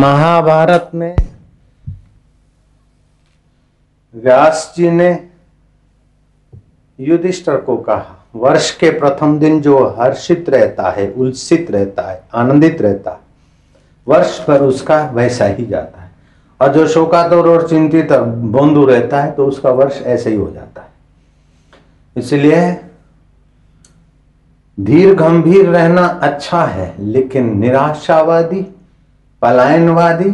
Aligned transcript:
महाभारत 0.00 0.90
में 0.94 1.14
व्यास 4.14 4.72
जी 4.76 4.90
ने 4.90 5.08
युधिष्ठर 6.98 7.56
को 7.56 7.76
कहा, 7.76 8.16
वर्ष 8.36 8.70
के 8.76 8.90
प्रथम 8.90 9.38
दिन 9.38 9.60
जो 9.60 9.78
हर्षित 9.98 10.48
रहता 10.50 10.90
है, 10.90 11.10
उल्सित 11.10 11.70
रहता 11.70 12.02
है, 12.02 12.22
आनंदित 12.34 12.80
रहता 12.82 13.10
है, 13.10 13.18
वर्ष 14.06 14.38
पर 14.44 14.62
उसका 14.62 15.02
वैसा 15.10 15.46
ही 15.46 15.66
जाता 15.66 16.02
है। 16.02 16.10
और 16.60 16.72
जो 16.74 16.86
शोकातुर 16.88 17.48
और 17.48 17.68
चिंतित 17.68 18.12
बोंदू 18.12 18.84
रहता 18.86 19.22
है 19.22 19.30
तो 19.32 19.46
उसका 19.46 19.70
वर्ष 19.72 20.02
ऐसे 20.02 20.30
ही 20.30 20.36
हो 20.36 20.50
जाता 20.50 20.82
है। 20.82 20.88
इसलिए 22.16 22.72
धीर 24.78 25.14
गंभीर 25.14 25.68
रहना 25.68 26.06
अच्छा 26.06 26.64
है, 26.64 26.94
लेकिन 27.00 27.58
निराशावादी 27.58 28.66
पलायनवादी 29.42 30.30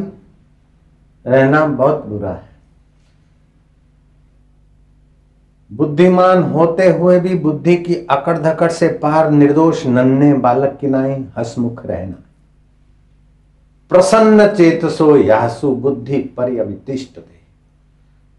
रहना 1.26 1.64
बहुत 1.66 2.04
बुरा 2.06 2.30
है। 2.30 2.54
बुद्धिमान 5.70 6.42
होते 6.42 6.88
हुए 6.90 7.18
भी 7.20 7.34
बुद्धि 7.34 7.77
की 7.77 7.94
अकड़ 8.10 8.38
धकड़ 8.38 8.70
से 8.72 8.88
पार 8.88 9.30
निर्दोष 9.30 9.84
नन्हे 9.86 10.32
बालक 10.34 10.77
की 10.80 10.86
नाई 10.86 11.24
हसमुख 11.38 11.84
रहना। 11.86 12.16
प्रसन्न 13.90 14.46
चेतसो 14.54 15.16
यासु 15.16 15.70
बुद्धि 15.70 16.18
परिअवितिष्ठ 16.36 17.20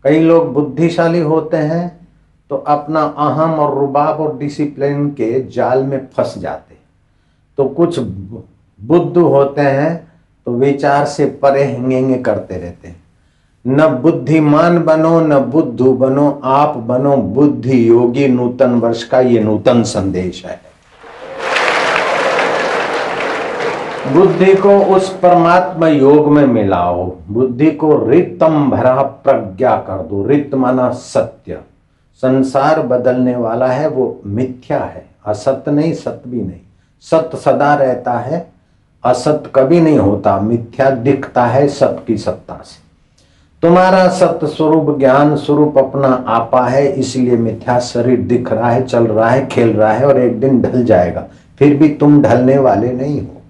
कई 0.05 0.19
लोग 0.19 0.53
बुद्धिशाली 0.53 1.19
होते 1.19 1.57
हैं 1.57 2.07
तो 2.51 2.55
अपना 2.55 3.01
अहम 3.01 3.53
और 3.53 3.77
रुबाब 3.79 4.19
और 4.19 4.37
डिसिप्लिन 4.37 5.09
के 5.09 5.41
जाल 5.47 5.83
में 5.83 6.07
फंस 6.07 6.37
जाते। 6.37 6.75
तो 7.57 7.67
कुछ 7.69 7.99
बुद्ध 7.99 9.17
होते 9.17 9.61
हैं 9.61 10.06
तो 10.47 10.53
विचार 10.53 11.05
से 11.05 11.25
परे 11.25 11.63
हिंगेंगे 11.63 12.17
करते 12.17 12.57
रहते 12.57 12.87
हैं। 12.87 13.03
न 13.67 13.87
बुद्धिमान 13.87 14.83
बनो, 14.83 15.19
न 15.19 15.39
बुद्धू 15.39 15.93
बनो, 15.93 16.41
आप 16.43 16.77
बनो 16.77 17.17
बुद्धि 17.17 17.89
योगी 17.89 18.27
नूतन 18.27 18.71
वर्ष 18.71 19.03
का 19.03 19.19
ये 19.19 19.39
नूतन 19.39 19.83
संदेश 19.83 20.45
है। 20.45 20.59
बुद्धि 24.13 24.55
को 24.55 24.79
उस 24.95 25.17
परमात्मा 25.17 25.87
योग 25.87 26.27
में 26.27 26.45
मिलाओ, 26.45 27.15
बुद्धि 27.29 27.71
को 27.71 28.09
रितम 28.09 28.69
भरा 28.69 29.01
प्रज्ञा 29.01 29.75
कर 29.77 30.01
दो, 30.01 30.27
रित 30.27 30.55
माना 30.55 30.89
सत्य। 30.89 31.59
संसार 32.15 32.81
बदलने 32.81 33.35
वाला 33.35 33.67
है, 33.67 33.89
वो 33.89 34.21
मिथ्या 34.25 34.79
है 34.79 35.05
असत्य 35.25 35.71
नहीं 35.71 35.93
सत्य 35.93 36.29
भी 36.29 36.41
नहीं। 36.41 36.61
सत्य 37.01 37.37
सदा 37.37 37.75
रहता 37.75 38.13
है 38.13 38.56
असत 39.07 39.43
कभी 39.55 39.81
नहीं 39.81 39.97
होता, 39.97 40.39
मिथ्या 40.39 40.89
दिखता 40.89 41.45
है 41.45 41.67
सत्य 41.67 42.03
की 42.07 42.17
सत्ता 42.17 42.61
से। 42.65 42.85
तुम्हारा 43.63 44.07
सत्य 44.07 44.47
स्वरूप, 44.47 44.99
ज्ञान 44.99 45.35
स्वरूप 45.35 45.77
अपना 45.77 46.25
आपा 46.27 46.65
है, 46.67 46.87
इसलिए 46.87 47.37
मिथ्या 47.37 47.79
शरीर 47.79 48.19
दिख 48.19 48.51
रहा 48.53 48.69
है, 48.69 48.85
चल 48.85 49.07
रहा 49.07 49.29
है, 49.29 49.45
खेल 49.47 49.73
रहा 49.73 49.91
है 49.91 50.05
और 50.05 50.19
एक 50.19 50.39
दिन 50.39 50.61
ढल 50.61 50.83
जाएगा। 50.83 51.23
फिर 51.59 51.75
भी 51.75 51.89
तुम 51.89 52.21
ढलने 52.21 52.57
वाले 52.57 52.91
नहीं 52.91 53.21
हो। 53.21 53.41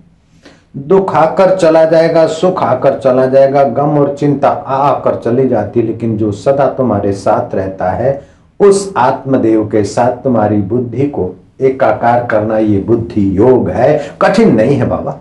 दुख 0.77 1.15
आकर 1.15 1.55
चला 1.55 1.85
जाएगा, 1.85 2.27
सुख 2.27 2.63
आकर 2.63 2.99
चला 2.99 3.25
जाएगा, 3.25 3.63
गम 3.63 3.97
और 3.99 4.15
चिंता 4.15 4.49
आकर 4.49 5.15
चली 5.15 5.47
जाती 5.47 5.81
लेकिन 5.81 6.17
जो 6.17 6.31
सदा 6.31 6.67
तुम्हारे 6.67 7.11
साथ 7.11 7.55
रहता 7.55 7.89
है, 7.89 8.21
उस 8.59 8.93
आत्मदेव 8.97 9.67
के 9.67 9.83
साथ 9.83 10.23
तुम्हारी 10.23 10.57
बुद्धि 10.57 11.07
को 11.07 11.35
एकाकार 11.61 12.25
करना 12.25 12.57
ये 12.57 12.79
बुद्धि 12.79 13.37
योग 13.37 13.69
है। 13.69 14.17
कठिन 14.21 14.55
नहीं 14.55 14.75
है 14.75 14.85
बाबा। 14.85 15.17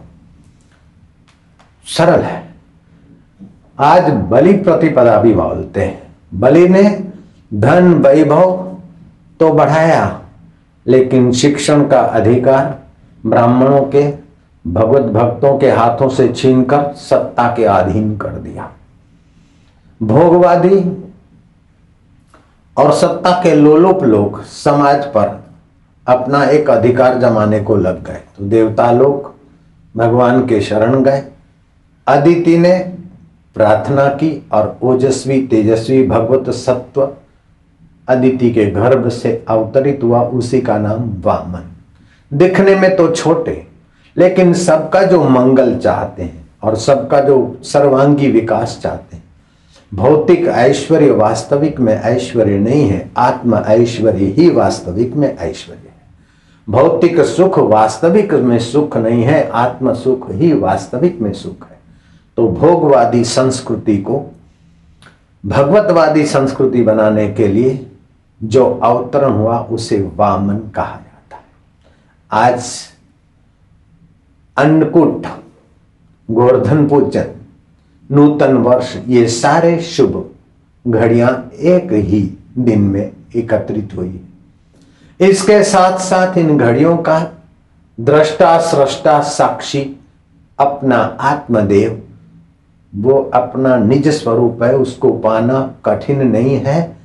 सरल 1.87 2.21
है। 2.21 2.43
आज 3.79 4.11
बलि 4.31 4.53
प्रतिपदा 4.53 5.17
भी 5.21 5.33
बोलते 5.35 5.81
हैं। 5.81 6.03
बलि 6.35 6.69
ने 6.69 6.83
धन 7.55 7.93
वैभव 7.95 8.75
तो 9.41 9.53
बढ़ाया, 9.53 10.21
लेकिन 10.87 11.31
शिक्षण 11.33 11.87
का 11.89 12.01
अधिकार 12.01 12.79
ब्राह्मणों 13.27 13.81
के, 13.85 14.03
भगवत 14.65 15.03
भक्तों 15.13 15.57
के 15.59 15.71
हाथों 15.71 16.09
से 16.09 16.29
छीनकर 16.29 16.93
सत्ता 16.95 17.49
के 17.57 17.65
अधीन 17.65 18.17
कर 18.17 18.29
दिया। 18.29 18.71
भोगवादी 20.01 20.81
और 22.77 22.93
सत्ता 22.93 23.31
के 23.43 23.55
लोलोप 23.55 24.03
लोग 24.03 24.43
समाज 24.45 25.05
पर 25.07 25.45
अपना 26.07 26.45
एक 26.45 26.71
अधिकार 26.71 27.19
जमाने 27.19 27.61
को 27.61 27.77
लग 27.77 28.03
गए। 28.05 28.23
तो 28.39 28.45
देवता 28.45 28.91
लोग 28.91 29.35
भगवान 29.95 30.47
के 30.47 30.61
शरण 30.61 31.03
गए। 31.03 31.23
अदिति 32.09 32.59
ने 32.59 32.79
प्रार्थना 33.55 34.07
की 34.07 34.47
और 34.53 34.79
ओजस्वी, 34.83 35.47
तेजस्वी, 35.47 36.07
भगवत 36.07 36.51
सत्व 36.51 37.13
अदिति 38.09 38.51
के 38.51 38.67
गर्भ 38.67 39.09
से 39.09 39.45
अवतरित 39.49 40.01
हुआ, 40.03 40.23
उसी 40.23 40.61
का 40.61 40.79
नाम 40.79 41.15
वामन। 41.21 41.77
दिखने 42.33 42.75
में 42.75 42.97
तो 42.97 43.11
छोटे, 43.11 43.67
लेकिन 44.17 44.53
सबका 44.53 45.03
जो 45.03 45.29
मंगल 45.29 45.79
चाहते 45.79 46.23
हैं 46.23 46.49
और 46.63 46.77
सबका 46.77 47.21
जो 47.21 47.59
सर्वांगी 47.63 48.31
विकास 48.31 48.81
चाहते 48.83 49.17
हैं। 49.17 49.25
भौतिक 49.95 50.47
ऐश्वर्य 50.47 51.11
वास्तविक 51.11 51.81
में 51.81 51.95
ऐश्वर्य 51.95 52.59
नहीं 52.59 52.89
है, 52.89 53.11
आत्म 53.17 53.63
ऐश्वर्य 53.67 54.25
ही 54.25 54.51
वास्तविक 54.51 55.15
में 55.15 55.37
ऐश्वर्य 55.39 55.79
है। 55.79 55.97
भौतिक 56.69 57.21
सुख 57.21 57.59
वास्तविक 57.59 58.35
में 58.35 58.59
सुख 58.59 58.97
नहीं 58.97 59.23
है, 59.23 59.51
आत्म 59.51 59.95
सुख 59.95 60.31
ही 60.31 60.53
वास्तविक 60.53 61.21
में 61.21 61.33
सुख 61.33 61.67
है। 61.71 61.76
तो 62.37 62.49
भोगवादी 62.49 63.25
संस्कृति 63.25 63.97
को, 63.99 64.25
भगवतवादी 65.47 66.27
संस्कृति 66.27 66.83
बनाने 66.83 67.29
के 67.33 67.49
लिए 67.49 67.87
जो 68.41 68.65
अवतरण 68.65 69.33
हुआ, 69.33 69.59
उसे 69.59 70.13
वामन 70.17 70.59
कहा 70.59 70.97
जाता 70.97 71.37
है। 71.37 71.43
आज 72.31 72.65
अन्नकूट 74.57 75.27
गोवर्धन 76.31 76.89
पूजन 76.89 77.35
नूतन 78.11 78.57
वर्ष, 78.57 78.97
ये 79.07 79.29
सारे 79.29 79.81
शुभ 79.81 80.31
घड़ियाँ 80.87 81.51
एक 81.53 81.93
ही 81.93 82.23
दिन 82.59 82.81
में 82.81 83.13
एकत्रित 83.37 83.95
हुई। 83.97 84.21
इसके 85.21 85.63
साथ 85.65 85.99
साथ 85.99 86.39
इन 86.39 86.59
घड़ियों 86.59 86.97
का 86.97 87.19
दृष्टा 88.01 88.59
सृष्टा 88.61 89.21
साक्षी 89.21 89.81
अपना 90.59 90.97
आत्मदेव 91.21 92.03
वो 92.97 93.31
अपना 93.35 93.77
निज 93.77 94.09
स्वरूप 94.09 94.63
है, 94.63 94.77
उसको 94.77 95.13
पाना 95.13 95.75
कठिन 95.85 96.27
नहीं 96.27 96.57
है, 96.57 96.97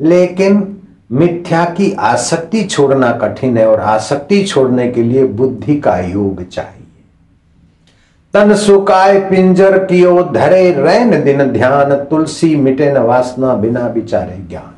लेकिन 0.00 0.76
मिथ्या 1.12 1.64
की 1.64 1.92
आसक्ति 1.92 2.64
छोड़ना 2.64 3.12
कठिन 3.12 3.58
है 3.58 3.66
और 3.68 3.80
आसक्ति 3.80 4.44
छोड़ने 4.44 4.90
के 4.90 5.02
लिए 5.02 5.24
बुद्धि 5.24 5.80
का 5.80 5.98
योग 5.98 6.48
चाहिए। 6.48 6.76
तन 8.34 8.54
सुकाय 8.54 9.20
पिंजर 9.20 9.84
कियो 9.84 10.22
धरे 10.22 10.70
रैन 10.72 11.24
दिन 11.24 11.42
ध्यान, 11.42 11.94
तुलसी 11.94 12.56
मिटे 12.56 12.92
न 12.92 12.98
वासना 12.98 13.54
बिना 13.54 13.86
विचारे 13.86 14.36
ज्ञान। 14.36 14.74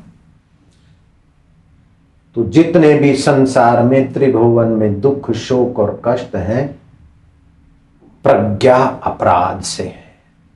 तो 2.35 2.43
जितने 2.43 2.93
भी 2.93 3.15
संसार 3.15 3.83
में, 3.83 4.13
त्रिभुवन 4.13 4.67
में 4.67 5.01
दुख, 5.01 5.31
शोक 5.31 5.79
और 5.79 6.01
कष्ट 6.05 6.35
है, 6.35 6.67
प्रज्ञा 8.23 8.77
अपराध 9.03 9.61
से 9.61 9.83
है। 9.83 10.02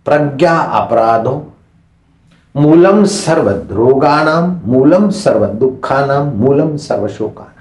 प्रज्ञा 0.07 0.57
अपराधो। 0.57 1.53
मूलम 2.55 3.03
सर्व 3.05 3.49
रोगाणाम 3.49 4.59
मूलम 4.65 5.09
सर्व 5.09 5.45
दुखानाम 5.45 6.27
मूलम 6.35 6.75
सर्व 6.77 7.07
शोकानाम 7.07 7.53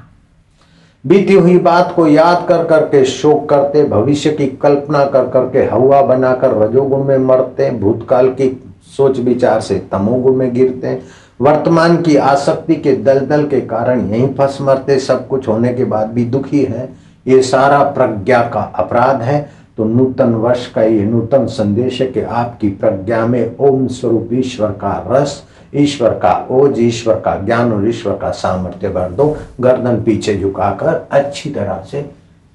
बीती 1.04 1.34
हुई 1.34 1.58
बात 1.58 1.93
को 1.96 2.06
याद 2.06 2.46
कर 2.48 2.64
करके, 2.64 3.04
शोक 3.04 3.48
करते, 3.48 3.84
भविष्य 3.84 4.31
की 4.31 4.46
कल्पना 4.46 5.04
कर 5.04 5.28
करके, 5.28 5.62
हवा 5.64 6.02
बनाकर 6.02 6.56
रजोगुण 6.56 7.04
में 7.04 7.19
मरते, 7.19 7.70
भूतकाल 7.70 8.28
की 8.28 8.48
सोच 8.96 9.19
विचार 9.19 9.60
से 9.60 9.75
तमोगुण 9.93 10.34
में 10.34 10.54
गिरते, 10.54 10.98
वर्तमान 11.40 11.96
की 11.96 12.16
आसक्ति 12.16 12.75
के 12.75 12.96
दलदल 12.96 13.46
के 13.46 13.60
कारण 13.60 14.08
यहीं 14.08 14.34
फंस 14.34 14.58
मरते, 14.60 14.98
सब 14.98 15.28
कुछ 15.28 15.48
होने 15.48 15.75
के 15.75 15.84
बाद 15.84 16.10
भी 16.10 16.25
दुखी 16.25 16.64
है। 16.64 16.88
ये 17.26 17.43
सारा 17.43 17.82
प्रज्ञा 17.82 18.43
का 18.43 18.60
अपराध 18.60 19.22
है। 19.22 19.50
तो 19.78 19.84
नूतन 19.84 20.34
वर्ष 20.34 20.67
का 20.73 20.82
ये 20.82 21.05
नूतन 21.05 21.46
संदेश 21.46 22.00
है 22.00 22.06
कि 22.06 22.20
आपकी 22.20 22.69
प्रज्ञा 22.75 23.26
में 23.26 23.56
ओम 23.61 23.87
स्वरूप 23.87 24.28
ईश्वर 24.32 24.70
का 24.73 24.93
रस, 25.08 25.43
ईश्वर 25.75 26.11
का 26.14 26.34
ओज, 26.50 26.78
ईश्वर 26.81 27.14
का 27.14 27.34
ज्ञान 27.37 27.73
और 27.73 27.88
ईश्वर 27.88 28.17
का 28.17 28.31
सामर्थ्य 28.31 28.88
भर 28.88 29.11
दो। 29.11 29.37
गर्दन 29.61 30.02
पीछे 30.02 30.37
झुकाकर 30.37 31.06
अच्छी 31.12 31.50
तरह 31.50 31.82
से 31.90 32.05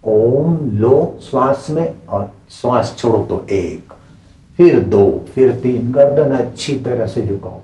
ओम 0.04 0.58
लो 0.72 1.18
श्वास 1.30 1.68
में 1.70 1.94
और 2.10 2.32
श्वास 2.52 2.96
छोड़ो 3.00 3.18
तो 3.24 3.46
एक, 3.52 3.94
फिर 4.60 4.80
दो, 4.80 5.26
फिर 5.36 5.52
तीन। 5.54 5.92
गर्दन 5.92 6.36
अच्छी 6.36 6.76
तरह 6.80 7.06
से 7.08 7.22
झुकाओ। 7.22 7.60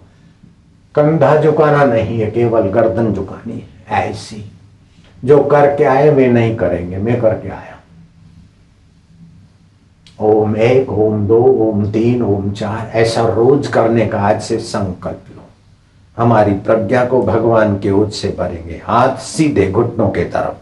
कंधा 0.96 1.36
झुकाना 1.42 1.84
नहीं 1.86 2.20
है, 2.20 2.30
केवल 2.32 2.70
गर्दन 2.70 3.14
झुकानी 3.14 3.64
है, 3.88 4.10
ऐसी। 4.10 4.44
जो 5.24 5.42
करके 5.44 5.84
आए 5.84 6.10
वे 6.10 6.28
नहीं 6.28 6.56
करेंगे, 6.56 6.98
मैं 6.98 7.20
करके 7.22 7.50
आया 7.50 7.77
ओम 10.20 10.58
एक, 10.58 10.90
ओम 10.90 11.28
दो, 11.28 11.44
ओम 11.44 11.92
तीन, 11.92 12.22
ओम 12.22 12.52
चार, 12.52 12.92
ऐसा 12.94 13.28
रोज 13.28 13.68
करने 13.68 14.08
का 14.08 14.22
आज 14.22 14.42
से 14.42 14.60
संकल्प 14.60 15.24
लो। 15.36 15.44
हमारी 16.18 16.54
प्रज्ञा 16.54 17.06
को 17.06 17.22
भगवान 17.22 17.80
के 17.80 17.92
ओझ 17.92 18.14
से 18.14 18.36
भरेंगे। 18.40 18.82
हाथ 18.86 19.18
सीधे 19.18 19.72
घुटनों 19.72 20.10
के 20.10 20.24
तरफ़। 20.24 20.56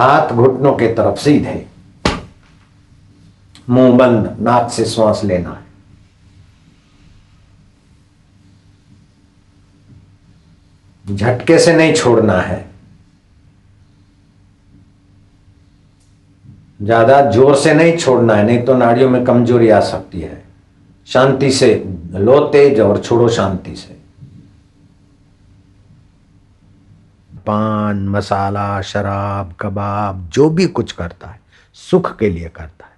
हाथ 0.00 0.32
घुटनों 0.32 0.72
के 0.72 0.94
तरफ़ 0.94 1.16
सीधे। 1.16 1.66
मुँह 3.70 3.98
बंद, 3.98 4.36
नाक 4.40 4.70
से 4.70 4.84
श्वास 4.84 5.20
लेना 5.24 5.50
है। 5.50 5.64
झटके 11.16 11.58
से 11.58 11.76
नहीं 11.76 11.94
छोड़ना 11.94 12.40
है। 12.40 12.73
ज़्यादा 16.84 17.20
ज़ोर 17.30 17.54
से 17.56 17.74
नहीं 17.74 17.96
छोड़ना 17.98 18.34
है, 18.34 18.44
नहीं 18.46 18.62
तो 18.64 18.74
नाड़ियों 18.76 19.10
में 19.10 19.24
कमज़ोरी 19.24 19.68
आ 19.70 19.80
सकती 19.82 20.20
है। 20.20 20.42
शांति 21.08 21.50
से 21.52 21.72
लो 22.14 22.38
तेज 22.48 22.80
और 22.80 22.98
छोड़ो 23.00 23.28
शांति 23.28 23.74
से। 23.76 23.92
पान, 27.46 28.08
मसाला, 28.08 28.80
शराब, 28.82 29.54
कबाब, 29.60 30.28
जो 30.32 30.48
भी 30.50 30.66
कुछ 30.68 30.92
करता 30.92 31.28
है, 31.28 31.38
सुख 31.76 32.16
के 32.18 32.28
लिए 32.30 32.48
करता 32.48 32.84
है। 32.84 32.92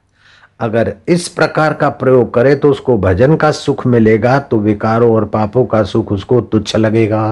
अगर 0.61 0.93
इस 1.09 1.29
प्रकार 1.29 1.75
का 1.75 1.89
प्रयोग 1.93 2.33
करे 2.35 2.55
तो 2.55 2.71
उसको 2.71 2.97
भजन 2.99 3.35
का 3.37 3.51
सुख 3.53 3.87
मिलेगा 3.87 4.39
तो 4.41 4.59
विकारों 4.61 5.13
और 5.15 5.25
पापों 5.27 5.65
का 5.65 5.83
सुख 5.85 6.13
उसको 6.13 6.41
तुच्छ 6.43 6.77
लगेगा। 6.77 7.25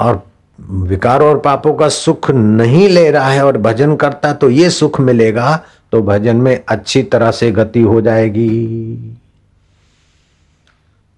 और 0.00 0.22
विकारों 0.60 1.28
और 1.30 1.38
पापों 1.38 1.74
का 1.74 1.88
सुख 1.88 2.30
नहीं 2.30 2.88
ले 2.88 3.10
रहा 3.10 3.28
है 3.28 3.44
और 3.46 3.58
भजन 3.58 3.96
करता 3.96 4.32
तो 4.32 4.50
ये 4.50 4.70
सुख 4.70 5.00
मिलेगा 5.00 5.56
तो 5.92 6.02
भजन 6.02 6.36
में 6.36 6.64
अच्छी 6.68 7.02
तरह 7.02 7.30
से 7.30 7.50
गति 7.52 7.80
हो 7.80 8.00
जाएगी। 8.00 9.16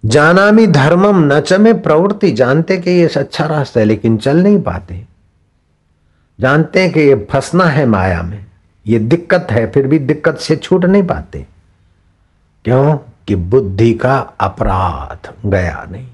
जानामी 0.04 0.66
धर्मम 0.66 1.32
नच 1.32 1.52
में 1.52 1.82
प्रवृत्ति। 1.82 2.30
जानते 2.32 2.76
कि 2.78 2.90
ये 2.90 3.06
अच्छा 3.16 3.46
रास्ता 3.46 3.80
है, 3.80 3.86
लेकिन 3.86 4.16
चल 4.16 4.36
नहीं 4.36 4.60
पाते। 4.62 5.04
जानते 6.40 6.82
हैं 6.82 6.92
कि 6.92 7.00
ये 7.00 7.26
फंसना 7.30 7.64
है 7.64 7.86
माया 7.86 8.22
में। 8.22 8.44
ये 8.86 8.98
दिक्कत 8.98 9.46
है, 9.50 9.70
फिर 9.70 9.86
भी 9.86 9.98
दिक्कत 9.98 10.38
से 10.38 10.56
छूट 10.56 10.84
नहीं 10.84 11.02
पाते। 11.02 11.46
क्यों? 12.64 12.96
कि 13.26 13.34
बुद्धि 13.34 13.92
का 13.94 14.18
अपराध 14.40 15.32
गया 15.46 15.86
नहीं, 15.90 16.06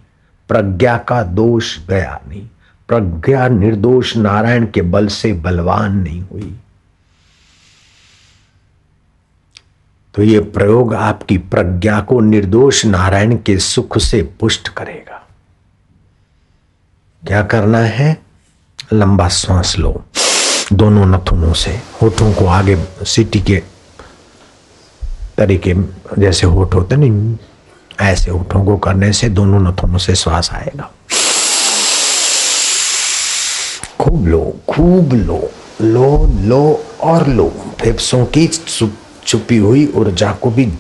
प्रज्ञा 0.48 0.96
का 0.98 1.22
दोष 1.22 1.78
गया 1.88 2.20
नहीं। 2.28 2.48
प्रज्ञा 2.92 3.48
निर्दोष 3.48 4.16
नारायण 4.16 4.66
के 4.66 4.82
बल 4.82 5.06
से 5.06 5.32
बलवान 5.32 5.96
नहीं 5.96 6.22
हुई। 6.22 6.60
तो 10.14 10.22
ये 10.22 10.40
प्रयोग 10.40 10.94
आपकी 10.94 11.38
प्रज्ञा 11.38 12.00
को 12.00 12.20
निर्दोष 12.20 12.84
नारायण 12.84 13.36
के 13.36 13.58
सुख 13.58 13.98
से 13.98 14.22
पुष्ट 14.22 14.68
करेगा। 14.68 15.28
क्या 17.26 17.42
करना 17.42 17.78
है? 17.78 18.22
लंबा 18.92 19.28
श्वास 19.28 19.78
लो। 19.78 20.04
दोनों 20.72 21.06
नथुनों 21.06 21.52
से। 21.52 21.80
होठों 22.02 22.32
को 22.32 22.46
आगे 22.46 22.84
सीटी 23.02 23.40
के 23.40 23.62
तरीके 25.38 25.74
जैसे 26.18 26.46
होठ 26.46 26.74
होते 26.74 26.96
नहीं 26.96 27.38
ऐसे 28.00 28.30
होठों 28.30 28.64
को 28.64 28.76
करने 28.76 29.12
से 29.12 29.28
दोनों 29.28 29.60
नथुनों 29.60 29.98
से 29.98 30.14
श्वास 30.14 30.52
आएगा। 30.52 30.90
खूब 34.10 34.26
लो 34.26 34.56
खूब 34.68 35.12
लो 35.12 35.50
लो 35.80 36.30
लो 36.40 36.84
और 37.00 37.28
लो 37.28 37.48
फेफड़ों 37.80 38.26
की 38.26 38.46
छुपी 39.26 39.56
हुई 39.56 39.92
ऊर्जा 39.94 40.32
को 40.32 40.50
भी 40.50 40.72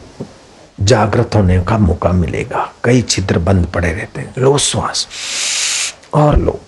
जागृत 0.80 1.30
होने 1.34 1.60
का 1.60 1.78
मौका 1.78 2.12
मिलेगा। 2.12 2.72
कई 2.84 3.02
छिद्र 3.02 3.38
बंद 3.38 3.66
पड़े 3.66 3.92
रहते 3.92 4.20
हैं। 4.20 4.34
लो 4.38 4.58
श्वास। 4.58 5.06
और 6.14 6.38
लो। 6.38 6.60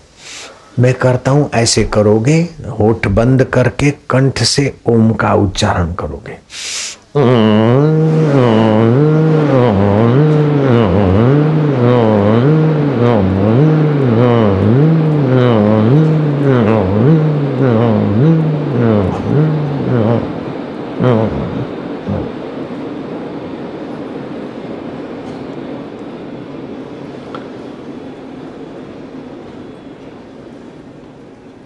मैं 0.79 0.93
करता 0.93 1.31
हूँ, 1.31 1.49
ऐसे 1.53 1.83
करोगे, 1.83 2.49
होठ 2.79 3.07
बंद 3.07 3.43
करके 3.43 3.91
कंठ 3.91 4.43
से 4.43 4.73
ओम 4.85 5.13
का 5.13 5.33
उच्चारण 5.33 5.93
करोगे। 5.93 6.37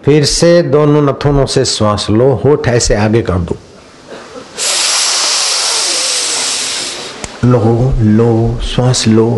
फिर 0.08 0.24
से 0.24 0.62
दोनों 0.62 1.02
नथुनों 1.02 1.46
से 1.46 1.64
श्वास 1.64 2.06
लो, 2.10 2.42
होठ 2.44 2.68
ऐसे 2.68 2.94
आगे 2.94 3.22
कर 3.22 3.34
दो। 3.34 3.56
लो 7.44 7.92
लो, 8.00 8.60
श्वास 8.60 9.08
लो। 9.08 9.28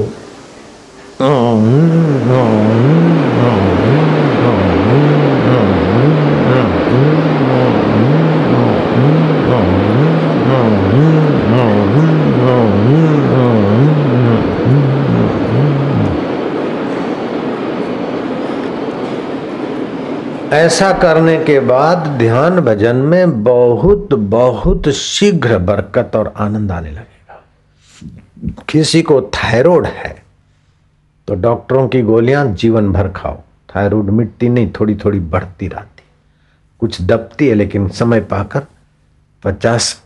ऐसा 20.71 20.91
करने 20.93 21.37
के 21.45 21.59
बाद 21.61 22.07
ध्यान 22.19 22.59
भजन 22.61 22.97
में 23.05 23.43
बहुत 23.45 24.13
बहुत 24.15 24.89
शीघ्र 24.89 25.59
बरकत 25.59 26.17
और 26.17 26.33
आनंद 26.37 26.73
आने 26.73 26.91
लगेगा। 26.91 27.41
किसी 28.69 29.01
को 29.03 29.21
थायराइड 29.35 29.87
है 29.87 30.15
तो 31.29 31.35
डॉक्टरों 31.37 31.87
की 31.89 32.03
गोलियाँ 32.03 32.45
जीवन 32.55 32.93
भर 32.93 33.09
खाओ। 33.09 33.37
थायराइड 33.75 34.11
मिटती 34.11 34.49
नहीं 34.49 34.71
थोड़ी 34.71 34.95
थोड़ी 34.95 35.21
बढ़ती 35.21 35.69
रहती। 35.69 36.03
कुछ 36.81 37.01
दबती 37.03 37.49
है, 37.49 37.55
लेकिन 37.55 37.89
समय 37.89 38.21
पाकर 38.21 38.67
पचास 39.43 40.03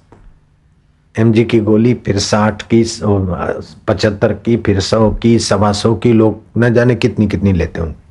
एम 1.14 1.33
की 1.33 1.61
गोली, 1.61 1.94
फिर 1.94 2.18
साठ 2.18 2.62
की 2.73 2.83
पचहत्तर 3.88 4.33
की, 4.35 4.56
फिर 4.56 4.80
सौ 4.80 5.11
की, 5.12 5.38
सवा 5.40 5.73
सौ 5.73 5.94
की, 5.94 6.12
लोग 6.12 6.40
न 6.59 6.73
जाने 6.75 6.94
कितनी 6.97 7.26
कितनी 7.26 7.52
लेते 7.52 7.80
होंगे 7.80 8.03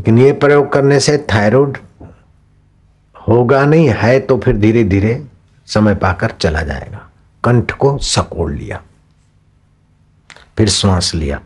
लेकिन 0.00 0.18
ये 0.18 0.32
प्रयोग 0.32 0.72
करने 0.72 0.98
से 1.00 1.16
थायराइड 1.32 1.76
होगा 3.16 3.64
नहीं, 3.64 3.88
है 3.88 4.20
तो 4.20 4.36
फिर 4.38 4.56
धीरे 4.56 4.84
धीरे 4.84 5.12
समय 5.68 5.94
पाकर 5.94 6.30
चला 6.40 6.62
जाएगा। 6.62 7.00
कंठ 7.44 7.72
को 7.72 7.96
सकोड़ 7.98 8.50
लिया, 8.52 8.80
फिर 10.58 10.68
श्वास 10.68 11.12
लिया। 11.14 11.36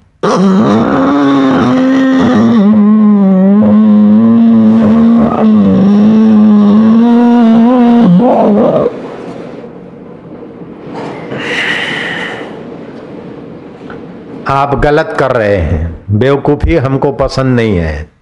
आप 14.49 14.79
गलत 14.79 15.17
कर 15.19 15.33
रहे 15.33 15.57
हैं। 15.57 15.95
बेवकूफ़ी 16.11 16.77
हमको 16.77 17.13
पसंद 17.13 17.57
नहीं 17.57 17.77
है। 17.77 18.14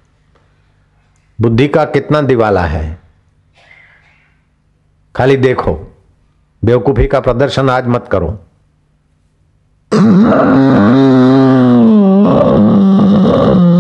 बुद्धि 1.42 1.68
का 1.68 1.84
कितना 1.84 2.20
दिवाला 2.22 2.62
है। 2.62 2.98
खाली 5.16 5.36
देखो 5.36 5.78
बेवकूफ़ी 6.64 7.06
का 7.06 7.20
प्रदर्शन 7.20 7.70
आज 7.70 7.86
मत 7.86 8.08
करो। 8.12 8.38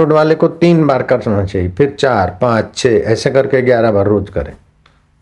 थायराइड 0.00 0.12
वाले 0.12 0.34
को 0.34 0.48
तीन 0.48 0.86
बार 0.86 1.02
करना 1.02 1.44
चाहिए, 1.44 1.68
फिर 1.68 1.96
चार, 1.98 2.38
पाँच 2.40 2.76
छ 2.76 2.86
ऐसे 2.86 3.30
करके 3.30 3.62
ग्यारह 3.62 3.92
बार 3.92 4.06
रोज 4.06 4.30
करें। 4.30 4.54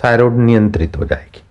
थायराइड 0.05 0.37
नियंत्रित 0.37 0.97
हो 0.97 1.05
जाएगी। 1.05 1.43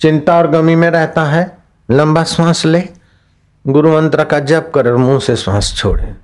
चिंता 0.00 0.36
और 0.38 0.46
गमी 0.50 0.74
में 0.74 0.90
रहता 0.90 1.24
है, 1.24 1.58
लंबा 1.90 2.24
श्वास 2.24 2.64
ले 2.66 2.82
गुरु 3.66 3.92
मंत्र 3.92 4.24
का 4.24 4.38
जप 4.40 4.72
कर 4.74 4.94
मुँह 4.96 5.18
से 5.20 5.36
श्वास 5.36 5.74
छोड़े। 5.76 6.14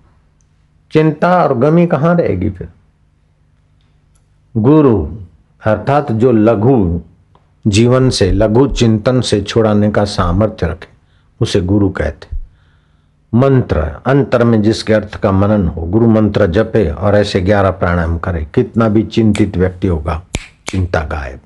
चिंता 0.90 1.42
और 1.42 1.58
गमी 1.58 1.86
कहाँ 1.86 2.14
रहेगी 2.16 2.50
फिर? 2.50 2.68
गुरु, 4.56 4.96
अर्थात 5.62 6.12
जो 6.12 6.32
लघु, 6.32 7.00
जीवन 7.66 8.10
से, 8.10 8.30
लघु 8.32 8.66
चिंतन 8.68 9.20
से 9.20 9.40
छुड़ाने 9.40 9.90
का 9.90 10.04
सामर्थ्य 10.04 10.66
रखे, 10.66 10.88
उसे 11.40 11.60
गुरु 11.60 11.90
कहते 11.90 12.35
मंत्र 13.34 13.76
अंतर 14.06 14.44
में 14.44 14.62
जिसके 14.62 14.92
अर्थ 14.92 15.16
का 15.16 15.32
मनन 15.32 15.66
हो 15.68 15.82
गुरु 15.82 16.06
मंत्र 16.06 16.46
जपे 16.46 16.90
और 16.90 17.14
ऐसे 17.14 17.40
ग्यारह 17.40 17.70
प्राणायाम 17.70 18.18
करे 18.18 18.46
कितना 18.54 18.88
भी 18.88 19.02
चिंतित 19.02 19.56
व्यक्ति 19.56 19.88
होगा 19.88 20.22
चिंता 20.68 21.00
गायब। 21.00 21.38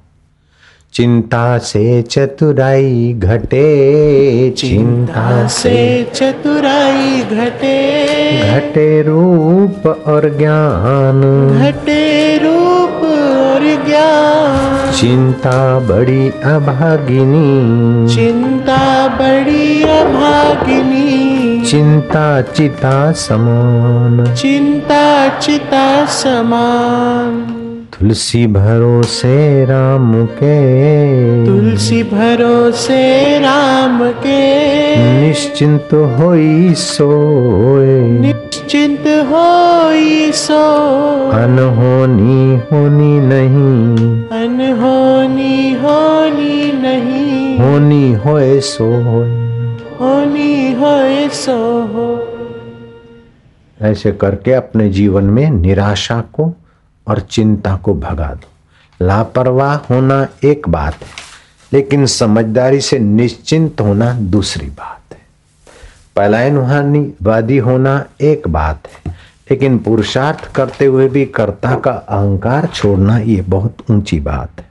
चिंता 0.92 1.58
से 1.58 2.02
चतुराई 2.02 3.12
घटे 3.18 4.50
चिंता 4.50 5.46
से 5.46 6.10
चतुराई 6.14 7.22
घटे। 7.22 7.96
घटे 8.50 9.02
रूप 9.02 10.04
और 10.06 10.38
ज्ञान। 10.38 11.20
घटे 11.58 12.38
रूप 12.38 13.04
और 13.50 13.86
ज्ञान। 13.86 14.92
चिंता 14.92 15.78
बड़ी 15.80 16.28
अभागिनी। 16.28 17.50
चिंता 18.14 19.08
बड़ी 19.08 19.82
अभागिनी। 19.82 21.29
चिंता 21.70 22.42
चिता 22.42 23.12
समान। 23.12 24.34
चिंता 24.34 25.28
चिता 25.38 26.06
समान। 26.06 27.46
तुलसी 28.00 28.46
भरोसे 28.46 29.64
राम 29.64 30.26
के। 30.26 31.46
तुलसी 31.46 32.02
भरोसे 32.02 33.38
राम 33.38 34.10
के। 34.10 34.96
निश्चिंत 34.96 35.88
होई 35.94 36.74
सोए। 36.74 38.00
निश्चिंत 38.02 39.00
होई 39.00 40.32
सो 40.32 40.62
अनहोनी 41.30 42.56
होनी 42.72 43.20
नहीं। 43.20 44.20
अनहोनी 44.22 45.72
होनी 45.72 46.72
नहीं। 46.72 47.58
होनी 47.58 48.12
होए 48.12 48.60
सो 48.60 48.84
होनी 50.00 50.69
होए 50.80 51.28
सो 51.28 51.56
हो, 51.86 52.08
ऐसे 53.80 54.12
करके 54.12 54.52
अपने 54.52 54.88
जीवन 54.90 55.24
में 55.26 55.50
निराशा 55.50 56.20
को 56.32 56.52
और 57.06 57.20
चिंता 57.20 57.74
को 57.76 57.94
भगा 57.96 58.32
दो। 58.34 58.48
लापरवाह 59.00 59.74
होना 59.86 60.26
एक 60.44 60.68
बात 60.68 60.94
है, 60.94 61.08
लेकिन 61.72 62.06
समझदारी 62.06 62.80
से 62.80 62.98
निश्चिंत 62.98 63.80
होना 63.80 64.12
दूसरी 64.30 64.66
बात 64.68 65.14
है। 65.14 65.18
पलायनवादी 66.16 67.58
होना 67.58 68.04
एक 68.20 68.48
बात 68.48 68.88
है, 68.88 69.12
लेकिन 69.50 69.78
पुरुषार्थ 69.78 70.50
करते 70.54 70.86
हुए 70.86 71.08
भी 71.08 71.24
कर्ता 71.28 71.74
का 71.76 71.92
अहंकार 71.92 72.66
छोड़ना 72.66 73.18
ये 73.18 73.40
बहुत 73.48 73.90
ऊँची 73.90 74.20
बात 74.22 74.60
है। 74.60 74.68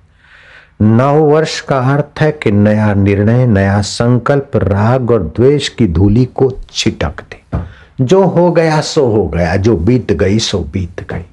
नव 0.81 1.17
वर्ष 1.17 1.61
का 1.61 1.79
अर्थ 1.79 2.21
है 2.21 2.31
कि 2.31 2.51
नया 2.51 2.93
निर्णय, 2.93 3.45
नया 3.47 3.81
संकल्प, 3.81 4.51
राग 4.55 5.11
और 5.11 5.23
द्वेष 5.23 5.69
की 5.69 5.87
धूली 5.87 6.25
को 6.25 6.51
छिटक 6.71 7.21
दे। 7.21 7.59
जो 8.01 8.23
हो 8.23 8.51
गया, 8.51 8.81
सो 8.81 9.05
हो 9.07 9.27
गया, 9.27 9.55
जो 9.55 9.77
बीत 9.77 10.11
गई, 10.11 10.39
सो 10.39 10.59
बीत 10.59 11.01
गई। 11.09 11.25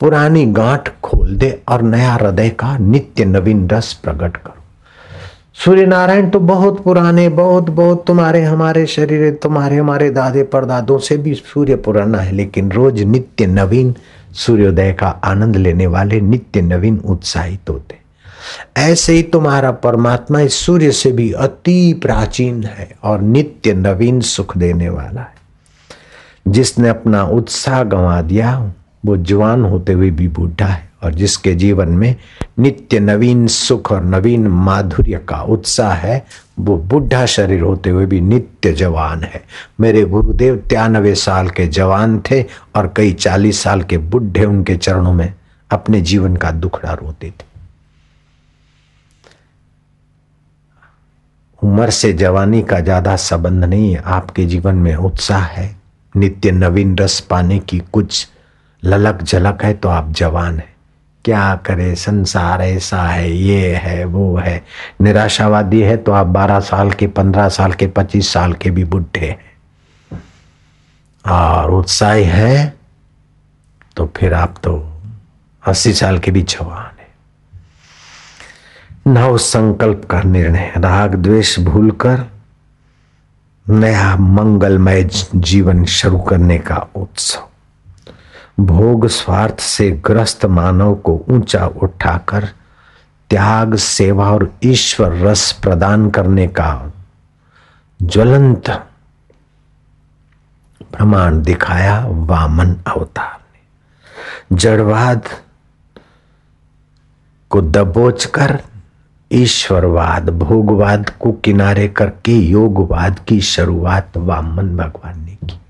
पुरानी 0.00 0.46
गांठ 0.46 0.88
खोल 1.02 1.36
दे 1.36 1.62
और 1.68 1.82
नया 1.82 2.12
हृदय 2.12 2.48
का 2.48 2.78
नित्य 2.78 3.24
नवीन 3.24 3.68
रस 3.68 3.92
प्रकट 3.92 4.36
करो। 4.36 4.62
सूर्य 5.54 5.86
नारायण 5.86 6.30
तो 6.30 6.40
बहुत 6.40 6.82
पुराने, 6.84 7.28
बहुत 7.28 7.70
बहुत 7.70 8.06
तुम्हारे, 8.06 8.42
हमारे 8.42 8.86
शरीर, 8.86 9.38
तुम्हारे, 9.42 9.76
हमारे 9.76 10.10
दादे 10.10 10.42
परदादों 10.42 10.98
से 10.98 11.16
भी 11.16 11.34
सूर्य 11.34 11.76
पुराना 11.76 12.18
है, 12.18 12.32
लेकिन 12.32 12.72
रोज 12.72 13.02
नित्य 13.02 13.46
नवीन 13.46 13.94
सूर्योदय 14.32 14.92
का 14.92 15.08
आनंद 15.08 15.56
लेने 15.56 15.86
वाले 15.86 16.20
नित्य 16.20 16.62
नवीन 16.62 16.98
उत्साहित 17.04 17.70
होते 17.70 18.07
ऐसे 18.76 19.12
ही 19.12 19.22
तुम्हारा 19.22 19.70
परमात्मा 19.70 20.40
इस 20.40 20.54
सूर्य 20.54 20.92
से 20.92 21.12
भी 21.12 21.32
अति 21.32 21.98
प्राचीन 22.02 22.64
है 22.64 22.96
और 23.04 23.20
नित्य 23.20 23.74
नवीन 23.74 24.20
सुख 24.20 24.56
देने 24.58 24.88
वाला 24.88 25.20
है। 25.20 25.34
जिसने 26.48 26.88
अपना 26.88 27.22
उत्साह 27.22 27.82
गंवा 27.82 28.22
दिया 28.22 28.72
वो 29.06 29.16
जवान 29.16 29.64
होते 29.64 29.92
हुए 29.92 30.10
भी 30.10 30.28
बूढ़ा 30.28 30.66
है 30.66 30.90
और 31.04 31.14
जिसके 31.14 31.54
जीवन 31.54 31.88
में 31.88 32.16
नित्य 32.58 33.00
नवीन 33.00 33.46
सुख 33.46 33.92
और 33.92 34.04
नवीन 34.04 34.46
माधुर्य 34.46 35.20
का 35.28 35.42
उत्साह 35.42 35.92
है, 35.92 36.26
वो 36.58 36.76
बुढ़ा 36.76 37.26
शरीर 37.26 37.60
होते 37.60 37.90
हुए 37.90 38.06
भी 38.06 38.20
नित्य 38.20 38.72
जवान 38.72 39.22
है। 39.22 39.42
मेरे 39.80 40.04
गुरुदेव 40.04 40.56
तिरानवे 40.56 41.14
साल 41.14 41.48
के 41.48 41.66
जवान 41.66 42.22
थे 42.30 42.42
और 42.76 42.92
कई 42.96 43.12
चालीस 43.12 43.62
साल 43.62 43.82
के 43.82 43.98
बुढ़े 43.98 44.44
उनके 44.44 44.76
चरणों 44.76 45.12
में 45.12 45.34
अपने 45.70 46.00
जीवन 46.00 46.36
का 46.36 46.50
दुखड़ा 46.50 46.92
रोते 46.92 47.30
थे। 47.30 47.47
उम्र 51.62 51.90
से 51.90 52.12
जवानी 52.12 52.62
का 52.62 52.78
ज़्यादा 52.80 53.14
संबंध 53.16 53.64
नहीं 53.64 53.92
है। 53.92 54.02
आपके 54.06 54.44
जीवन 54.46 54.74
में 54.76 54.94
उत्साह 54.96 55.44
है। 55.44 55.74
नित्य 56.14 56.50
नवीन 56.52 56.96
रस 56.98 57.18
पाने 57.20 57.58
की 57.60 57.78
कुछ 57.92 58.26
ललक 58.82 59.22
झलक 59.22 59.64
है 59.64 59.72
तो 59.74 59.88
आप 59.88 60.12
जवान 60.12 60.58
है। 60.58 60.76
क्या 61.24 61.54
करे? 61.66 61.94
संसार 61.96 62.62
ऐसा 62.62 63.02
है, 63.02 63.30
ये 63.30 63.74
है, 63.74 64.04
वो 64.04 64.36
है। 64.36 64.62
निराशावादी 65.00 65.80
है 65.80 65.96
तो 65.96 66.12
आप 66.12 66.26
बारह 66.28 66.60
साल 66.60 66.90
के, 66.90 67.06
पंद्रह 67.08 67.48
साल 67.48 67.72
के, 67.72 67.86
पच्चीस 67.88 68.32
साल 68.32 68.52
के 68.54 68.70
भी 68.70 68.84
बुढ़े 68.84 69.26
हैं। 69.26 69.38
और 71.24 71.70
उत्साही 71.70 72.24
है 72.24 72.74
तो 73.96 74.06
फिर 74.16 74.34
आप 74.34 74.54
तो 74.64 74.74
अस्सी 75.64 75.92
साल 75.92 76.18
के 76.18 76.30
भी 76.30 76.42
जवान 76.44 76.97
नव 79.08 79.36
संकल्प 79.38 80.04
का 80.04 80.20
निर्णय 80.22 80.72
राग 80.76 81.14
द्वेष 81.14 81.58
भूलकर 81.58 82.24
नया 83.68 84.16
मंगलमय 84.16 85.02
जीवन 85.34 85.84
शुरू 85.84 86.18
करने 86.18 86.58
का 86.58 86.76
उत्सव। 86.96 88.62
भोग 88.64 89.06
स्वार्थ 89.06 89.60
से 89.60 89.90
ग्रस्त 89.90 90.46
मानव 90.46 90.94
को 90.94 91.24
ऊँचा 91.28 91.66
उठाकर 91.66 92.48
त्याग, 93.30 93.74
सेवा 93.74 94.30
और 94.30 94.52
ईश्वर 94.64 95.12
रस 95.12 95.52
प्रदान 95.52 96.10
करने 96.10 96.48
का 96.48 96.92
ज्वलंत 98.02 98.70
प्रमाण 100.92 101.42
दिखाया 101.42 102.06
वामन 102.08 102.76
अवतार 102.86 103.38
ने। 103.52 104.56
जड़वाद 104.56 105.22
को 107.50 107.60
दबोच 107.60 108.24
कर 108.24 108.60
ईश्वरवाद, 109.32 110.30
भोगवाद 110.30 111.10
को 111.10 111.32
किनारे 111.32 111.88
करके 111.88 112.32
योगवाद 112.32 113.18
की 113.18 113.40
शुरुआत 113.40 114.16
वामन 114.16 114.76
भगवान 114.76 115.20
ने 115.20 115.34
की। 115.34 115.60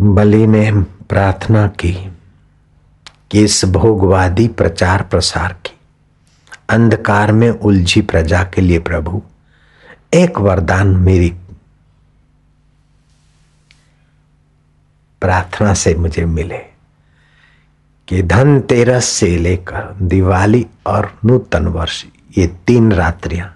बलि 0.00 0.46
ने 0.46 0.72
प्रार्थना 0.82 1.66
की 1.66 2.12
कि 3.30 3.44
इस 3.44 3.64
भोगवादी 3.64 4.48
प्रचार 4.48 5.02
प्रसार 5.02 5.52
की। 5.52 5.78
अंधकार 6.68 7.32
में 7.32 7.50
उलझी 7.50 8.00
प्रजा 8.00 8.44
के 8.44 8.60
लिए 8.60 8.78
प्रभु, 8.78 9.22
एक 10.14 10.38
वरदान 10.38 10.86
मेरी 10.86 11.30
प्रार्थना 15.20 15.74
से 15.74 15.94
मुझे 15.94 16.24
मिले। 16.24 16.73
कि 18.08 18.22
धनतेरस 18.22 19.04
से 19.04 19.26
लेकर 19.38 19.94
दिवाली 20.02 20.66
और 20.86 21.10
नूतन 21.24 21.66
वर्ष, 21.66 22.04
ये 22.38 22.46
तीन 22.66 22.92
रात्रियाँ 22.92 23.50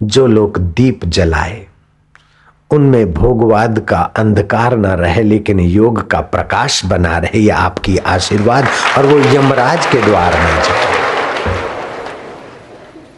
जो 0.00 0.26
लोग 0.26 0.58
दीप 0.58 1.04
जलाए, 1.04 1.66
उनमें 2.70 3.12
भोगवाद 3.12 3.78
का 3.88 4.00
अंधकार 4.16 4.76
न 4.76 4.86
रहे, 4.86 5.22
लेकिन 5.22 5.60
योग 5.60 6.06
का 6.10 6.20
प्रकाश 6.20 6.84
बना 6.84 7.16
रहे, 7.18 7.38
ये 7.38 7.50
आपकी 7.50 7.96
आशीर्वाद 7.98 8.68
और 8.98 9.06
वो 9.06 9.18
यमराज 9.34 9.86
के 9.86 10.02
द्वार 10.02 10.34
में 10.34 10.62
जाए। 10.62 10.93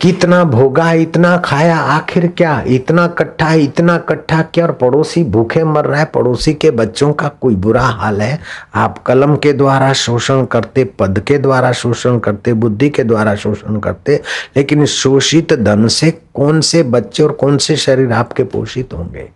कितना 0.07 0.45
भोगा, 0.45 0.93
इतना 0.93 1.37
खाया, 1.37 1.77
आखिर 1.77 2.27
क्या? 2.27 2.63
इतना 2.67 3.07
कट्ठा 3.07 3.53
इतना 3.53 3.99
कट्ठा 3.99 4.43
क्या? 4.43 4.67
और 4.67 4.73
पड़ोसी 4.73 5.25
भूखे 5.25 5.65
मर 5.65 5.85
रहा 5.85 6.01
है, 6.01 6.05
पड़ोसी 6.05 6.55
के 6.55 6.71
बच्चों 6.71 7.13
का 7.13 7.29
कोई 7.29 7.55
बुरा 7.55 7.83
हाल 7.83 8.23
है? 8.23 8.39
आप 8.75 8.99
कलम 8.99 9.37
के 9.37 9.53
द्वारा 9.53 9.93
शोषण 9.93 10.45
करते, 10.45 10.85
पद 10.85 11.19
के 11.19 11.39
द्वारा 11.39 11.73
शोषण 11.73 12.19
करते, 12.19 12.53
बुद्धि 12.53 12.91
के 12.91 13.05
द्वारा 13.05 13.35
शोषण 13.35 13.81
करते, 13.81 14.21
लेकिन 14.57 14.87
शोषित 14.87 15.53
धन 15.53 15.89
से 15.89 16.11
कौन 16.35 16.61
से 16.61 16.83
बच्चे 16.83 17.23
और 17.23 17.33
कौन 17.33 17.59
से 17.59 17.77
शरीर 17.77 18.13
आपके 18.13 18.45
पोषित 18.45 18.93
होंगे? 18.93 19.29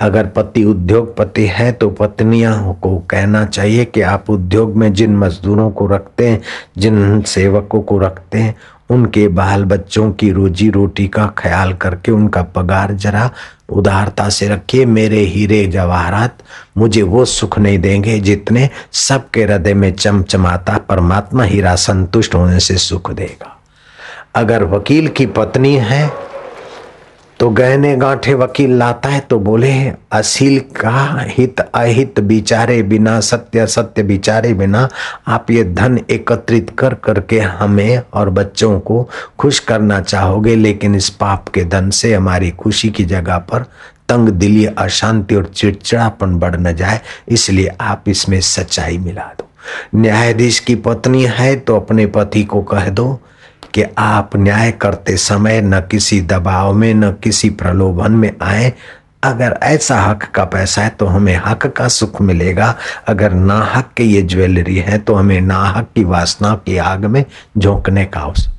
अगर 0.00 0.26
पति 0.26 0.64
उद्योगपति 0.64 1.46
है 1.46 1.72
तो 1.72 1.90
पत्नियाँ 1.90 2.78
को 2.82 2.98
कहना 2.98 3.44
चाहिए 3.44 3.84
कि 3.84 4.00
आप 4.00 4.30
उद्योग 4.30 4.76
में 4.76 4.92
जिन 4.92 5.16
मजदूरों 5.16 5.70
को 5.70 5.86
रखते 5.86 6.28
हैं, 6.28 6.40
जिन 6.78 7.20
सेवकों 7.20 7.82
को 7.82 7.98
रखते 7.98 8.38
हैं 8.38 8.54
उनके 8.90 9.28
बाल 9.28 9.64
बच्चों 9.64 10.12
की 10.12 10.30
रोजी 10.30 10.70
रोटी 10.70 11.06
का 11.08 11.26
ख्याल 11.38 11.72
करके 11.72 12.12
उनका 12.12 12.42
पगार 12.42 12.92
जरा 12.92 13.30
उदारता 13.68 14.28
से 14.28 14.48
रखिए, 14.48 14.84
मेरे 14.84 15.18
हीरे 15.18 15.66
जवाहरात, 15.66 16.38
मुझे 16.76 17.02
वो 17.02 17.24
सुख 17.24 17.58
नहीं 17.58 17.78
देंगे 17.78 18.18
जितने 18.20 18.68
सबके 18.92 19.44
हृदय 19.44 19.74
में 19.74 19.92
चमचमाता 19.92 20.78
परमात्मा 20.78 21.44
हीरा 21.44 21.74
संतुष्ट 21.74 22.34
होने 22.34 22.60
से 22.60 22.76
सुख 22.76 23.10
देगा। 23.10 23.60
अगर 24.34 24.64
वकील 24.64 25.08
की 25.08 25.26
पत्नी 25.26 25.74
है 25.76 26.23
तो 27.40 27.48
गहने 27.50 27.94
गांठे 27.96 28.34
वकील 28.34 28.72
लाता 28.78 29.08
है 29.08 29.20
तो 29.20 29.38
बोले, 29.38 29.72
असील 30.12 30.58
का 30.76 31.24
हित 31.28 31.60
अहित 31.60 32.20
बिचारे 32.20 32.82
बिना, 32.82 33.18
सत्य 33.20 33.66
सत्य 33.66 34.02
बिचारे 34.02 34.52
बिना, 34.54 34.88
आप 35.28 35.50
ये 35.50 35.64
धन 35.64 35.98
एकत्रित 36.10 36.70
कर 36.78 36.94
करके 36.94 37.40
हमें 37.40 38.02
और 38.14 38.30
बच्चों 38.30 38.78
को 38.80 39.08
खुश 39.38 39.58
करना 39.60 40.00
चाहोगे, 40.00 40.54
लेकिन 40.56 40.94
इस 40.94 41.08
पाप 41.10 41.48
के 41.48 41.64
धन 41.64 41.90
से 41.90 42.14
हमारी 42.14 42.50
खुशी 42.52 42.90
की 42.90 43.04
जगह 43.04 43.38
पर 43.40 43.62
तंग 44.08 44.28
दिली, 44.30 44.64
अशांति 44.66 45.34
और 45.34 45.44
चिड़चिड़ापन 45.46 46.38
बढ़ 46.38 46.56
न 46.56 46.74
जाए, 46.76 47.00
इसलिए 47.28 47.70
आप 47.80 48.08
इसमें 48.08 48.40
सच्चाई 48.40 48.98
मिला 48.98 49.32
दो। 49.38 49.50
न्यायाधीश 49.94 50.58
की 50.60 50.74
पत्नी 50.76 51.24
है 51.26 51.54
तो 51.56 51.76
अपने 51.76 52.06
पति 52.06 52.42
को 52.44 52.62
कह 52.62 52.88
दो 52.88 53.20
कि 53.74 53.84
आप 53.98 54.36
न्याय 54.36 54.72
करते 54.72 55.16
समय 55.16 55.60
न 55.60 55.80
किसी 55.80 56.20
दबाव 56.20 56.72
में, 56.74 56.94
न 56.94 57.12
किसी 57.12 57.50
प्रलोभन 57.50 58.12
में 58.12 58.30
आए। 58.42 58.72
अगर 59.24 59.58
ऐसा 59.62 60.00
हक 60.00 60.22
का 60.34 60.44
पैसा 60.44 60.82
है 60.82 60.88
तो 60.88 61.06
हमें 61.06 61.34
हक 61.44 61.66
का 61.66 61.88
सुख 61.88 62.20
मिलेगा। 62.22 62.74
अगर 63.08 63.32
ना 63.32 63.58
हक 63.74 63.92
की 63.96 64.04
ये 64.04 64.22
ज्वेलरी 64.22 64.76
है 64.78 64.98
तो 64.98 65.14
हमें 65.14 65.40
ना 65.40 65.64
हक 65.64 65.88
की 65.94 66.04
वासना 66.04 66.54
की 66.66 66.76
आग 66.76 67.04
में 67.04 67.24
झोंकने 67.58 68.04
का 68.04 68.20
अवसर 68.20 68.52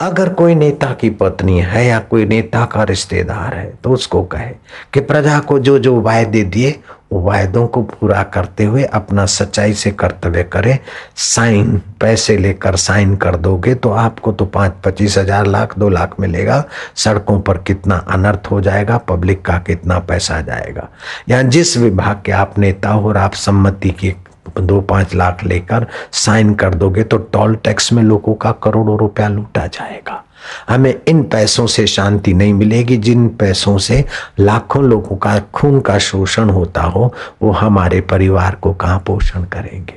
अगर 0.00 0.28
कोई 0.28 0.54
नेता 0.54 0.86
की 0.92 1.10
पत्नी 1.10 1.58
है 1.60 1.86
या 1.86 1.98
कोई 1.98 2.24
नेता 2.24 2.64
का 2.64 2.82
रिश्तेदार 2.82 3.54
है 3.54 3.72
तो 3.84 3.90
उसको 3.90 4.22
कहे 4.22 4.50
कि 4.92 5.00
प्रजा 5.00 5.38
को 5.38 5.58
जो 5.58 5.78
जो 5.78 6.00
वायदे 6.00 6.42
दिए 6.42 6.70
वायदों 7.10 7.66
को 7.66 7.82
पूरा 7.82 8.22
करते 8.24 8.64
हुए 8.64 8.82
अपना 8.84 9.24
सच्चाई 9.26 9.74
से 9.74 9.90
कर्तव्य 9.92 10.42
करें। 10.44 10.78
साइन, 11.16 11.76
पैसे 12.00 12.36
लेकर 12.36 12.76
साइन 12.76 13.16
कर 13.16 13.36
दोगे 13.38 13.74
तो 13.74 13.90
आपको 13.92 14.32
तो 14.32 14.44
पाँच, 14.46 14.72
पच्चीस 14.84 15.18
हज़ार, 15.18 15.46
लाख, 15.46 15.78
दो 15.78 15.88
लाख 15.88 16.14
मिलेगा। 16.20 16.62
सड़कों 16.96 17.40
पर 17.40 17.58
कितना 17.58 17.96
अनर्थ 18.08 18.50
हो 18.50 18.60
जाएगा, 18.60 18.98
पब्लिक 18.98 19.44
का 19.44 19.58
कितना 19.60 19.98
पैसा 20.00 20.40
जाएगा। 20.42 20.88
या 21.28 21.42
जिस 21.44 21.76
विभाग 21.76 22.22
के 22.26 22.32
आप 22.34 22.58
नेता 22.58 22.90
हो 22.90 23.08
और 23.08 23.16
आप 23.16 23.34
सम्मति 23.36 23.90
की 23.90 24.14
दो, 24.58 24.80
पाँच 24.80 25.14
लाख 25.14 25.44
लेकर 25.44 25.86
साइन 26.14 26.54
कर 26.54 26.74
दोगे 26.74 27.02
तो 27.04 27.18
टोल 27.18 27.54
टैक्स 27.56 27.92
में 27.92 28.02
लोगों 28.02 28.34
का 28.34 28.52
करोड़ों 28.62 28.98
रुपया 28.98 29.28
लूटा 29.28 29.66
जाएगा। 29.68 30.24
हमें 30.68 31.00
इन 31.08 31.22
पैसों 31.22 31.66
से 31.66 31.86
शांति 31.86 32.34
नहीं 32.34 32.54
मिलेगी। 32.54 32.96
जिन 32.96 33.28
पैसों 33.28 33.78
से 33.78 34.04
लाखों 34.40 34.84
लोगों 34.84 35.16
का 35.16 35.38
खून 35.38 35.80
का 35.80 35.98
शोषण 35.98 36.50
होता 36.50 36.82
हो, 36.82 37.14
वो 37.42 37.50
हमारे 37.50 38.00
परिवार 38.00 38.54
को 38.54 38.74
कहाँ 38.74 39.02
पोषण 39.06 39.44
करेंगे? 39.44 39.94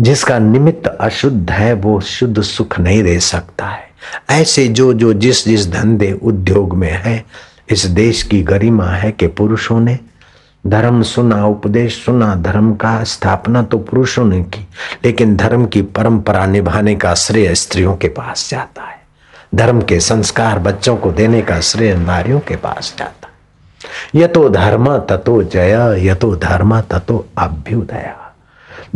जिसका 0.00 0.38
निमित्त 0.38 0.86
अशुद्ध 0.86 1.50
है, 1.50 1.72
वो 1.72 2.00
शुद्ध 2.00 2.42
सुख 2.42 2.80
नहीं 2.80 3.02
दे 3.02 3.20
सकता 3.20 3.66
है। 3.66 3.94
ऐसे 4.30 4.68
जो 4.68 4.92
जो 4.92 5.12
जिस 5.12 5.44
जिस 5.44 5.72
धंधे 5.72 6.12
उद्योग 6.12 6.76
में 6.76 6.92
है, 6.92 7.24
इस 7.70 7.84
देश 7.84 8.22
की 8.22 8.42
गरिमा 8.42 8.86
है 8.86 9.12
कि 9.12 9.26
पुरुषों 9.26 9.80
ने, 9.80 9.98
धर्म 10.66 11.02
सुना, 11.02 11.46
उपदेश 11.46 12.04
सुना, 12.04 12.34
धर्म 12.34 12.74
का 12.74 13.04
स्थापना 13.04 13.62
तो 13.62 13.78
पुरुषों 13.78 14.24
ने 14.24 14.42
की, 14.42 14.68
लेकिन 15.04 15.36
धर्म 15.36 15.66
की 15.66 15.82
परंपरा 15.82 16.46
निभाने 16.46 16.96
का 16.96 17.14
श्रेय 17.14 17.54
स्त्रियों 17.54 17.96
के 17.96 18.08
पास 18.08 18.50
जाता 18.50 18.82
है। 18.82 19.03
धर्म 19.54 19.80
के 19.80 20.00
संस्कार 20.00 20.58
बच्चों 20.58 20.96
को 20.96 21.10
देने 21.12 21.42
का 21.42 21.60
श्रेय 21.60 21.94
नारियों 21.96 22.40
के 22.40 22.56
पास 22.56 22.94
जाता। 22.98 23.28
है 23.28 24.20
यह 24.20 24.26
तो 24.26 24.48
धर्म 24.48 24.96
ततो 24.98 25.42
जय 25.42 25.96
यह 25.98 26.14
तो 26.14 26.34
धर्म 26.36 26.80
ततो 26.80 27.26
अभ्युदया। 27.38 28.20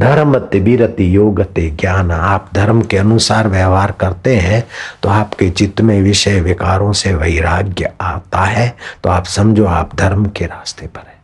धर्म 0.01 0.39
तिबिरति 0.39 1.17
योगते 1.17 1.69
ज्ञान। 1.71 2.11
आप 2.11 2.51
धर्म 2.55 2.83
के 2.83 2.97
अनुसार 2.97 3.49
व्यवहार 3.49 3.93
करते 3.93 4.37
हैं 4.37 4.65
तो 5.03 5.09
आपके 5.09 5.51
चित्त 5.51 5.81
में 5.81 6.01
विषय 6.03 6.41
विकारों 6.41 6.93
से 6.93 7.15
वैराग्य 7.15 7.93
आता 8.01 8.41
है 8.41 8.77
तो 9.05 9.11
आप 9.11 9.25
समझो 9.27 9.65
आप 9.65 9.95
धर्म 9.97 10.27
के 10.27 10.47
रास्ते 10.47 10.87
पर 10.87 11.01
है। 11.01 11.17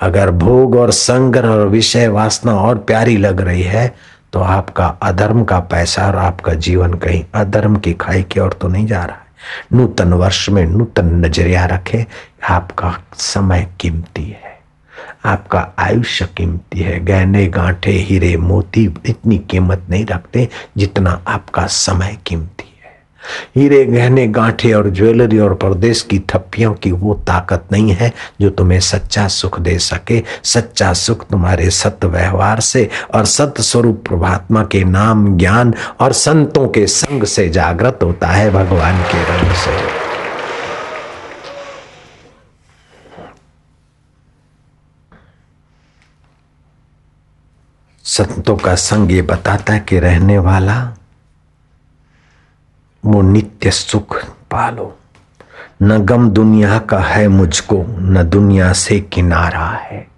अगर 0.00 0.30
भोग 0.30 0.76
और 0.76 0.90
संग्रह 0.90 1.48
और 1.48 1.66
विषय 1.68 2.08
वासना 2.08 2.52
और 2.52 2.78
प्यारी 2.78 3.16
लग 3.16 3.40
रही 3.40 3.62
है 3.62 3.94
तो 4.32 4.40
आपका 4.40 4.86
अधर्म 5.02 5.44
का 5.44 5.58
पैसा 5.60 6.06
और 6.06 6.16
आपका 6.16 6.54
जीवन 6.54 6.94
कहीं 6.94 7.24
अधर्म 7.34 7.76
की 7.76 7.92
खाई 7.92 8.22
की 8.22 8.40
ओर 8.40 8.52
तो 8.52 8.68
नहीं 8.68 8.86
जा 8.86 9.04
रहा 9.04 9.16
है। 9.16 9.26
नूतन 9.72 10.12
वर्ष 10.12 10.48
में 10.48 10.64
नूतन 10.66 11.14
नज़रिया 11.14 11.64
रखे, 11.66 12.06
आपका 12.50 12.94
समय 13.14 13.68
कीमती 13.80 14.24
है। 14.24 14.56
आपका 15.24 15.66
आयुष्य 15.78 16.28
कीमती 16.36 16.80
है। 16.80 16.98
गहने, 17.04 17.46
गांठे, 17.46 17.90
हीरे, 17.90 18.36
मोती 18.36 18.84
इतनी 19.06 19.38
कीमत 19.50 19.86
नहीं 19.90 20.06
रखते 20.06 20.48
जितना 20.76 21.22
आपका 21.28 21.66
समय 21.66 22.18
कीमती 22.26 22.67
हीरे, 23.56 23.84
गहने, 23.84 24.26
गांठे 24.26 24.72
और 24.72 24.90
ज्वेलरी 24.90 25.38
और 25.38 25.54
परदेश 25.54 26.02
की 26.02 26.18
थप्पियों 26.18 26.74
की 26.74 26.92
वो 26.92 27.14
ताकत 27.26 27.64
नहीं 27.72 27.92
है 27.92 28.12
जो 28.40 28.50
तुम्हें 28.50 28.80
सच्चा 28.80 29.28
सुख 29.28 29.60
दे 29.60 29.78
सके। 29.78 30.22
सच्चा 30.44 30.92
सुख 30.92 31.26
तुम्हारे 31.28 31.70
सत्य 31.70 32.08
व्यवहार 32.08 32.60
से 32.60 32.88
और 33.14 33.24
सत्य 33.24 33.62
स्वरूप 33.62 34.04
प्रभात्मा 34.08 34.64
के 34.64 34.84
नाम 34.84 35.36
ज्ञान 35.38 35.74
और 36.00 36.12
संतों 36.12 36.68
के 36.68 36.86
संग 36.86 37.24
से 37.24 37.48
जागृत 37.48 37.98
होता 38.02 38.28
है 38.28 38.50
भगवान 38.50 39.02
के 39.02 39.22
रंग 39.22 39.54
से। 39.54 39.76
संतों 48.04 48.56
का 48.56 48.74
संग 48.74 49.12
ये 49.12 49.22
बताता 49.22 49.72
है 49.72 49.80
कि 49.80 49.98
रहने 49.98 50.38
वाला 50.38 50.97
वो 53.08 53.22
नित्य 53.22 53.70
सुख 53.70 54.24
पालो। 54.24 54.98
न 55.82 55.98
गम 55.98 56.30
दुनिया 56.30 56.78
का 56.78 56.98
है 56.98 57.28
मुझको, 57.28 57.84
न 57.98 58.22
दुनिया 58.22 58.72
से 58.72 59.00
किनारा 59.00 59.66
है। 59.66 60.08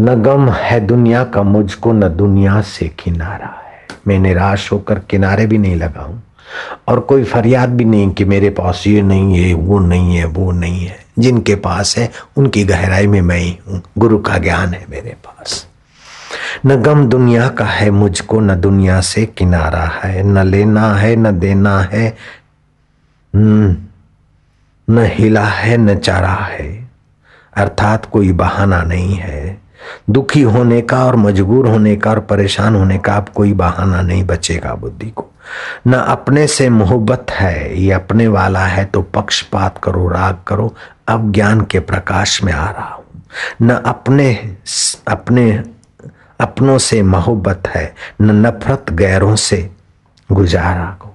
न 0.00 0.22
गम 0.22 0.50
है 0.50 0.80
दुनिया 0.80 1.24
का 1.24 1.42
मुझको, 1.42 1.92
न 1.92 2.08
दुनिया 2.08 2.60
से 2.60 2.88
किनारा 2.88 3.62
है। 3.64 3.86
मैं 4.06 4.18
निराश 4.18 4.72
होकर 4.72 4.98
किनारे 4.98 5.46
भी 5.46 5.58
नहीं 5.58 5.76
लगाऊँ, 5.76 6.22
और 6.88 7.00
कोई 7.00 7.24
फरियाद 7.24 7.68
भी 7.68 7.84
नहीं 7.84 8.10
कि 8.10 8.24
मेरे 8.24 8.50
पास 8.50 8.84
ये 8.86 9.02
नहीं 9.02 9.38
है, 9.38 9.54
वो 9.54 9.78
नहीं 9.78 10.16
है, 10.16 10.24
वो 10.24 10.52
नहीं 10.52 10.86
है। 10.86 11.04
जिनके 11.18 11.54
पास 11.54 11.98
है, 11.98 12.10
उनकी 12.36 12.64
गहराई 12.64 13.06
में 13.06 13.20
मैं 13.20 13.38
ही 13.38 13.58
हूँ। 13.68 13.82
गुरु 13.98 14.18
का 14.18 14.38
ज्ञान 14.38 14.74
है 14.74 14.86
मेरे 14.90 15.16
पास। 15.24 15.67
न 16.66 16.76
गम 16.82 17.06
दुनिया 17.08 17.48
का 17.48 17.64
है 17.64 17.90
मुझको, 17.90 18.40
न 18.40 18.54
दुनिया 18.54 19.00
से 19.00 19.26
किनारा 19.26 19.84
है, 20.04 20.22
न 20.22 20.38
लेना 20.38 20.92
है, 20.94 21.16
न 21.16 21.38
देना 21.38 21.80
है, 21.80 22.16
न 23.36 23.86
हिला 24.90 25.44
है, 25.44 25.76
न 25.76 25.96
चारा 25.98 26.34
है। 26.34 26.88
अर्थात 27.56 28.06
कोई 28.06 28.32
बहाना 28.32 28.82
नहीं 28.82 29.14
है। 29.14 29.58
दुखी 30.10 30.42
होने 30.42 30.80
का 30.80 31.04
और 31.04 31.16
मजबूर 31.16 31.68
होने 31.68 31.96
का 31.96 32.10
और 32.10 32.20
परेशान 32.20 32.76
होने 32.76 32.98
का 32.98 33.14
अब 33.14 33.28
कोई 33.28 33.52
बहाना 33.52 34.02
नहीं 34.02 34.24
बचेगा 34.24 34.74
बुद्धि 34.74 35.10
को। 35.10 35.26
न 35.86 35.92
अपने 35.92 36.46
से 36.46 36.68
मोहब्बत 36.70 37.26
है, 37.30 37.80
ये 37.80 37.92
अपने 37.92 38.28
वाला 38.28 38.64
है 38.66 38.84
तो 38.84 39.02
पक्षपात 39.02 39.78
करो, 39.84 40.08
राग 40.08 40.38
करो। 40.48 40.74
अब 41.08 41.32
ज्ञान 41.32 41.60
के 41.60 41.80
प्रकाश 41.80 42.42
में 42.42 42.52
आ 42.52 42.70
रहा 42.70 42.94
हूँ। 42.94 43.22
न 43.62 43.70
अपने 43.70 44.56
अपने 45.08 45.62
अपनों 46.40 46.78
से 46.78 47.02
मोहब्बत 47.02 47.68
है, 47.68 47.94
न 48.22 48.46
नफरत 48.46 48.90
गैरों 48.92 49.36
से 49.36 49.68
गुजारा 50.30 50.90
को। 51.00 51.14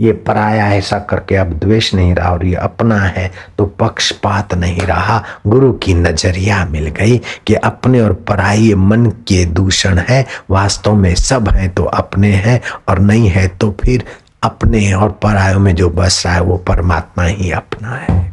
ये 0.00 0.12
पराया 0.12 0.66
ऐसा 0.72 0.98
करके 0.98 1.36
अब 1.36 1.52
द्वेष 1.54 1.92
नहीं 1.94 2.14
रहा 2.14 2.30
और 2.32 2.44
ये 2.46 2.54
अपना 2.54 2.98
है 2.98 3.30
तो 3.58 3.64
पक्षपात 3.80 4.54
नहीं 4.54 4.80
रहा। 4.80 5.22
गुरु 5.46 5.72
की 5.72 5.94
नज़रिया 5.94 6.64
मिल 6.64 6.86
गई 6.90 7.18
कि 7.46 7.54
अपने 7.54 8.00
और 8.00 8.12
पराई 8.28 8.72
मन 8.74 9.06
के 9.28 9.44
दूषण 9.44 9.98
है, 9.98 10.24
वास्तव 10.50 10.94
में 10.94 11.14
सब 11.14 11.48
है 11.48 11.68
तो 11.68 11.84
अपने 11.84 12.32
हैं 12.34 12.60
और 12.88 12.98
नहीं 12.98 13.28
है 13.28 13.46
तो 13.48 13.70
फिर 13.80 14.04
अपने 14.42 14.92
और 14.92 15.10
परायों 15.22 15.60
में 15.60 15.74
जो 15.74 15.90
बस 15.90 16.22
रहा 16.26 16.34
है 16.34 16.40
वो 16.40 16.56
परमात्मा 16.58 17.24
ही 17.24 17.50
अपना 17.50 17.94
है। 17.94 18.29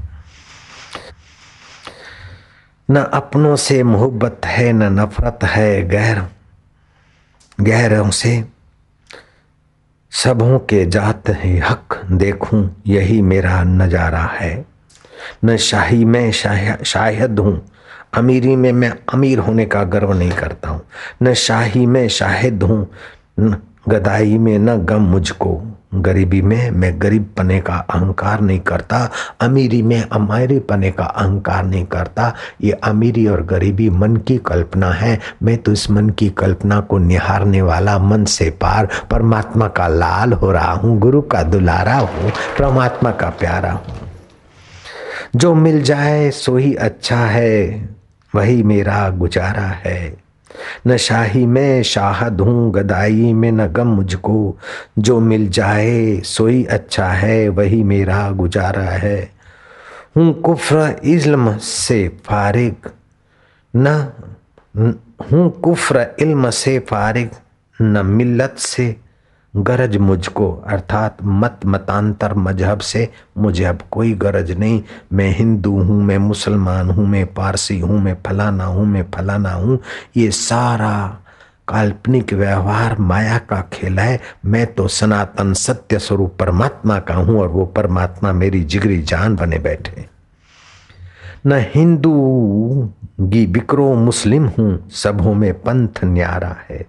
न 2.90 2.98
अपनों 3.14 3.56
से 3.56 3.82
मोहब्बत 3.84 4.46
है, 4.46 4.72
न 4.74 4.84
नफरत 5.00 5.40
है 5.44 5.88
गैर 5.90 6.22
गैरों 7.60 8.10
से। 8.12 8.44
सबों 10.12 10.60
के 10.60 10.86
जात 10.86 11.30
ही 11.30 11.58
हक 11.60 12.02
देखूँ, 12.12 12.70
यही 12.88 13.22
मेरा 13.22 13.64
नज़ारा 13.64 14.24
है। 14.34 14.66
न 15.46 15.58
शाही 15.58 16.06
में 16.06 16.32
शायद 16.32 17.40
हूँ, 17.40 17.62
अमीरी 18.16 18.56
में 18.56 18.72
मैं 18.72 18.94
अमीर 19.14 19.40
होने 19.40 19.66
का 19.66 19.84
गर्व 19.86 20.14
नहीं 20.14 20.32
करता 20.32 20.70
हूँ। 20.70 20.82
न 21.24 21.34
शाही 21.36 21.86
में 21.86 22.08
शाहिद 22.10 22.64
हूँ 22.64 22.88
गदाई 23.90 24.38
में 24.38 24.58
न 24.60 24.78
गम 24.86 25.02
मुझको। 25.02 25.56
गरीबी 26.02 26.42
में 26.42 26.72
मैं 26.72 26.92
गरीब 27.02 27.30
पने 27.38 27.60
का 27.60 27.76
अहंकार 27.76 28.42
नहीं 28.42 28.60
करता, 28.60 29.10
अमीरी 29.42 29.82
में 29.82 30.02
अमीरी 30.02 30.60
पने 30.60 30.92
का 30.92 31.04
अहंकार 31.04 31.64
नहीं 31.64 31.86
करता। 31.86 32.34
ये 32.62 32.72
अमीरी 32.72 33.28
और 33.28 33.44
गरीबी 33.44 33.90
मन 33.90 34.16
की 34.18 34.38
कल्पना 34.38 34.92
है। 34.92 35.20
मैं 35.44 35.58
तो 35.58 35.72
इस 35.72 35.90
मन 35.92 36.10
की 36.10 36.30
कल्पना 36.30 36.80
को 36.80 36.98
निहारने 36.98 37.62
वाला 37.62 37.98
मन 38.00 38.26
से 38.26 38.50
पार, 38.50 38.88
परमात्मा 39.12 39.68
का 39.68 39.88
लाल 39.88 40.34
हो 40.34 40.52
रहा 40.52 40.72
हूँ, 40.72 40.98
गुरु 41.00 41.22
का 41.22 41.44
दुलारा 41.44 41.96
हूँ, 41.96 42.32
परमात्मा 42.60 43.12
का 43.12 43.30
प्यारा 43.30 43.72
हूँ। 43.72 43.96
जो 45.36 45.54
मिल 45.56 45.82
जाए, 45.82 46.30
सो 46.32 46.58
ही 46.58 46.74
अच्छा 46.76 47.18
है, 47.18 47.90
वही 48.36 48.64
मेरा 48.64 49.10
गुजारा 49.10 49.68
है। 49.86 50.27
न 50.88 50.98
शाही 50.98 51.46
में 51.46 51.84
शाहद 51.84 52.42
हूँ 52.42 52.72
गदाई 52.72 53.34
में 53.34 53.52
न 53.52 53.68
गम 53.68 53.88
मुझको। 53.88 54.58
जो 55.00 55.20
मिल 55.20 55.50
जाए 55.50 56.22
सोई 56.22 56.64
अच्छा 56.64 57.08
है, 57.08 57.50
वही 57.50 57.84
मेरा 57.84 58.32
गुजारा 58.32 58.90
है। 58.90 59.32
हूँ 60.18 60.42
कुफ्र 60.42 60.96
इल्म 61.04 61.58
से 61.58 62.08
फारिग, 62.26 62.90
न, 63.76 64.12
हूँ 65.32 65.50
कुफ्र 65.62 66.08
इल्म 66.20 66.50
से 66.50 66.80
फारिग, 66.80 67.30
न 67.82 68.06
मिल्लत 68.06 68.56
से 68.58 68.96
गरज 69.58 69.96
मुझको, 69.98 70.52
अर्थात 70.68 71.18
मत 71.24 71.60
मतांतर 71.66 72.34
मज़हब 72.34 72.80
से 72.80 73.08
मुझे 73.38 73.64
अब 73.64 73.80
कोई 73.92 74.14
गरज 74.14 74.52
नहीं। 74.52 74.82
मैं 75.14 75.30
हिंदू 75.30 75.72
हूँ, 75.84 76.02
मैं 76.04 76.18
मुसलमान 76.18 76.90
हूँ, 76.90 77.08
मैं 77.08 77.26
पारसी 77.34 77.80
हूँ, 77.80 78.00
मैं 78.02 78.16
फलाना 78.26 78.66
हूँ, 78.66 78.86
मैं 78.86 79.04
फलाना 79.16 79.52
हूँ। 79.52 79.80
ये 80.18 80.32
सारा 80.32 81.24
काल्पनिक 81.68 82.34
व्यवहार 82.34 82.98
माया 83.00 83.38
का 83.38 83.62
खेल 83.74 84.00
है। 84.00 84.20
मैं 84.46 84.66
तो 84.74 84.88
सनातन 84.88 85.54
सत्य 85.54 86.00
स्वरूप 86.00 86.36
परमात्मा 86.40 87.00
का 87.00 87.16
हूँ 87.16 87.40
और 87.40 87.48
वो 87.48 87.66
परमात्मा 87.66 88.32
मेरी 88.34 88.64
जिगरी 88.64 89.02
जान 89.02 89.36
बने 89.36 89.60
बैठे 89.60 90.06
न 91.46 91.60
हिंदू, 91.76 92.14
गी 93.20 93.46
बिक्रो 93.48 93.94
मुस्लिम 93.96 94.48
हूँ, 94.48 94.90
सबों 94.90 95.34
में 95.34 95.54
पंथ 95.54 96.04
न्यारा 96.04 96.56
है। 96.70 96.86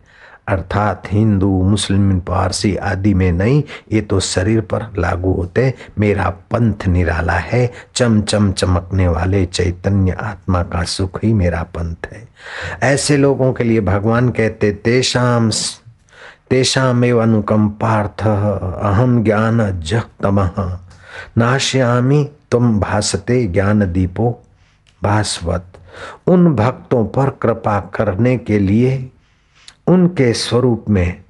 अर्थात 0.48 1.02
हिंदू, 1.12 1.62
मुस्लिम, 1.62 2.20
पारसी 2.20 2.76
आदि 2.76 3.14
में 3.14 3.32
नहीं, 3.32 3.62
ये 3.92 4.00
तो 4.00 4.20
शरीर 4.20 4.60
पर 4.60 4.86
लागू 4.98 5.32
होते। 5.32 5.74
मेरा 5.98 6.30
पंथ 6.30 6.86
निराला 6.88 7.32
है 7.32 7.72
चम 7.94 8.20
चम 8.20 8.52
चमकने 8.52 9.08
वाले 9.08 9.46
चैतन्य 9.46 10.12
आत्मा 10.12 10.62
का 10.62 10.82
सुख 10.82 11.24
ही 11.24 11.32
मेरा 11.32 11.62
पंथ 11.62 12.08
है। 12.12 12.28
ऐसे 12.82 13.16
लोगों 13.16 13.52
के 13.52 13.64
लिए 13.64 13.80
भगवान 13.80 14.28
कहते 14.28 14.72
तेषाम 14.72 15.50
तेषामेव 16.50 17.22
अनुकंपार्थ 17.22 18.26
अहम 18.82 19.24
ज्ञान 19.24 19.80
जह 19.80 20.02
नाश्यामी 21.38 22.30
तुम 22.50 22.80
भासते 22.80 23.44
ज्ञान 23.46 23.92
दीपो 23.92 24.42
भास्वत। 25.02 25.64
उन 26.26 26.54
भक्तों 26.54 27.04
पर 27.06 27.30
कृपा 27.30 27.80
करने 27.80 28.36
के 28.38 28.58
लिए 28.58 29.10
उनके 29.88 30.32
स्वरूप 30.32 30.84
में 30.88 31.24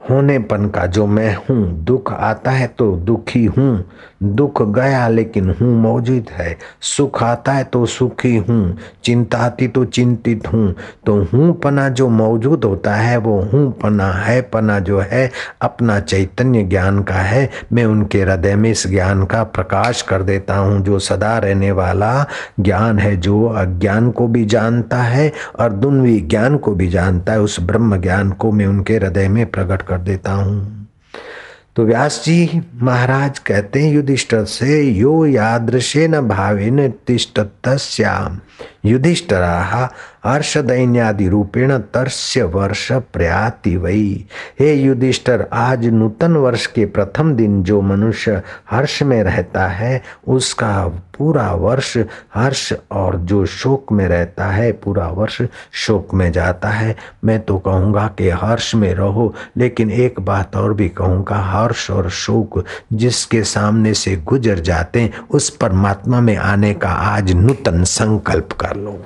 होनेपन 0.00 0.66
का 0.66 0.86
जो 0.86 1.06
मैं 1.06 1.34
हूँ, 1.36 1.84
दुख 1.84 2.12
आता 2.12 2.50
है 2.50 2.66
तो 2.66 2.96
दुखी 2.96 3.44
हूँ। 3.44 3.84
दुख 4.22 4.62
गया 4.62 5.08
लेकिन 5.08 5.50
हूँ 5.50 5.68
मौजूद 5.82 6.30
है। 6.30 6.56
सुख 6.80 7.22
आता 7.22 7.52
है 7.52 7.64
तो 7.64 7.86
सुखी 7.86 8.36
हूँ। 8.36 8.78
चिंता 9.04 9.38
आती 9.38 9.68
तो 9.68 9.84
चिंतित 9.84 10.52
हूँ। 10.52 10.74
तो 11.06 11.14
हूँ 11.24 11.52
पना 11.60 11.88
जो 11.88 12.08
मौजूद 12.08 12.64
होता 12.64 12.94
है, 12.94 13.16
वो 13.16 13.40
हूँ 13.42 13.70
पना 13.72 14.10
है, 14.12 14.40
पना 14.42 14.78
जो 14.78 15.00
है, 15.00 15.30
अपना 15.62 16.00
चैतन्य 16.00 16.62
ज्ञान 16.62 17.02
का 17.02 17.14
है। 17.14 17.50
मैं 17.72 17.84
उनके 17.84 18.22
हृदय 18.22 18.54
में 18.54 18.70
इस 18.70 18.86
ज्ञान 18.86 19.24
का 19.24 19.42
प्रकाश 19.42 20.02
कर 20.02 20.22
देता 20.22 20.56
हूँ। 20.56 20.80
जो 20.80 20.98
सदा 20.98 21.36
रहने 21.38 21.70
वाला 21.72 22.26
ज्ञान 22.60 22.98
है, 22.98 23.16
जो 23.16 23.46
अज्ञान 23.46 24.10
को 24.10 24.26
भी 24.26 24.44
जानता 24.44 25.02
है 25.02 25.32
और 25.60 25.72
दुनवी 25.72 26.20
ज्ञान 26.20 26.56
को 26.56 26.74
भी 26.74 26.88
जानता 26.88 27.32
है, 27.32 27.40
उस 27.40 27.60
ब्रह्म 27.60 28.00
ज्ञान 28.00 28.30
को 28.30 28.52
मैं 28.52 28.66
उनके 28.66 28.96
हृदय 28.96 29.28
में 29.28 29.46
प्रकट 29.46 29.82
कर 29.88 29.98
देता 29.98 30.32
हूँ। 30.32 30.88
तो 31.76 31.84
व्यास 31.84 32.22
जी 32.24 32.62
महाराज 32.82 33.38
कहते 33.38 33.82
हैं, 33.82 33.92
युधिष्ठर 33.92 34.44
से, 34.44 34.82
यो 34.82 35.26
यादृशे 35.26 36.06
न 36.08 36.20
भावे 36.20 36.70
न 36.70 36.88
तिष्ठतस्याम 37.06 38.38
युधिष्ठरा 38.84 39.90
हर्ष 40.24 40.56
दैन्यादि 40.58 41.28
रूपेण 41.28 41.76
तर्स्य 41.94 42.42
वर्ष 42.42 42.90
प्रयाति 42.92 43.76
वही 43.76 44.24
हे 44.60 44.72
युधिष्ठर, 44.74 45.46
आज 45.52 45.86
नूतन 45.86 46.36
वर्ष 46.36 46.66
के 46.66 46.86
प्रथम 46.86 47.32
दिन 47.34 47.62
जो 47.62 47.80
मनुष्य 47.80 48.42
हर्ष 48.70 49.02
में 49.02 49.22
रहता 49.22 49.66
है, 49.66 50.02
उसका 50.28 50.86
पूरा 51.18 51.50
वर्ष 51.52 51.96
हर्ष 52.34 52.72
और 52.90 53.16
जो 53.18 53.44
शोक 53.46 53.92
में 53.92 54.06
रहता 54.08 54.46
है, 54.46 54.70
पूरा 54.72 55.06
वर्ष 55.08 55.40
शोक 55.72 56.14
में 56.14 56.30
जाता 56.32 56.68
है। 56.68 56.96
मैं 57.24 57.40
तो 57.40 57.58
कहूँगा 57.58 58.06
कि 58.18 58.28
हर्ष 58.30 58.74
में 58.74 58.92
रहो, 58.94 59.34
लेकिन 59.56 59.90
एक 59.90 60.20
बात 60.20 60.56
और 60.56 60.74
भी 60.74 60.88
कहूँगा, 60.88 61.36
हर्ष 61.36 61.90
और 61.90 62.10
शोक 62.10 62.64
जिसके 62.92 63.42
सामने 63.42 63.94
से 63.94 64.16
गुजर 64.16 64.58
जाते 64.60 65.00
हैं, 65.00 65.12
उस 65.30 65.50
परमात्मा 65.50 66.20
में 66.20 66.36
आने 66.36 66.74
का 66.74 66.88
आज 66.88 67.32
नूतन 67.32 67.84
संकल्प 67.84 68.52
कर 68.52 68.76
लो। 68.76 69.00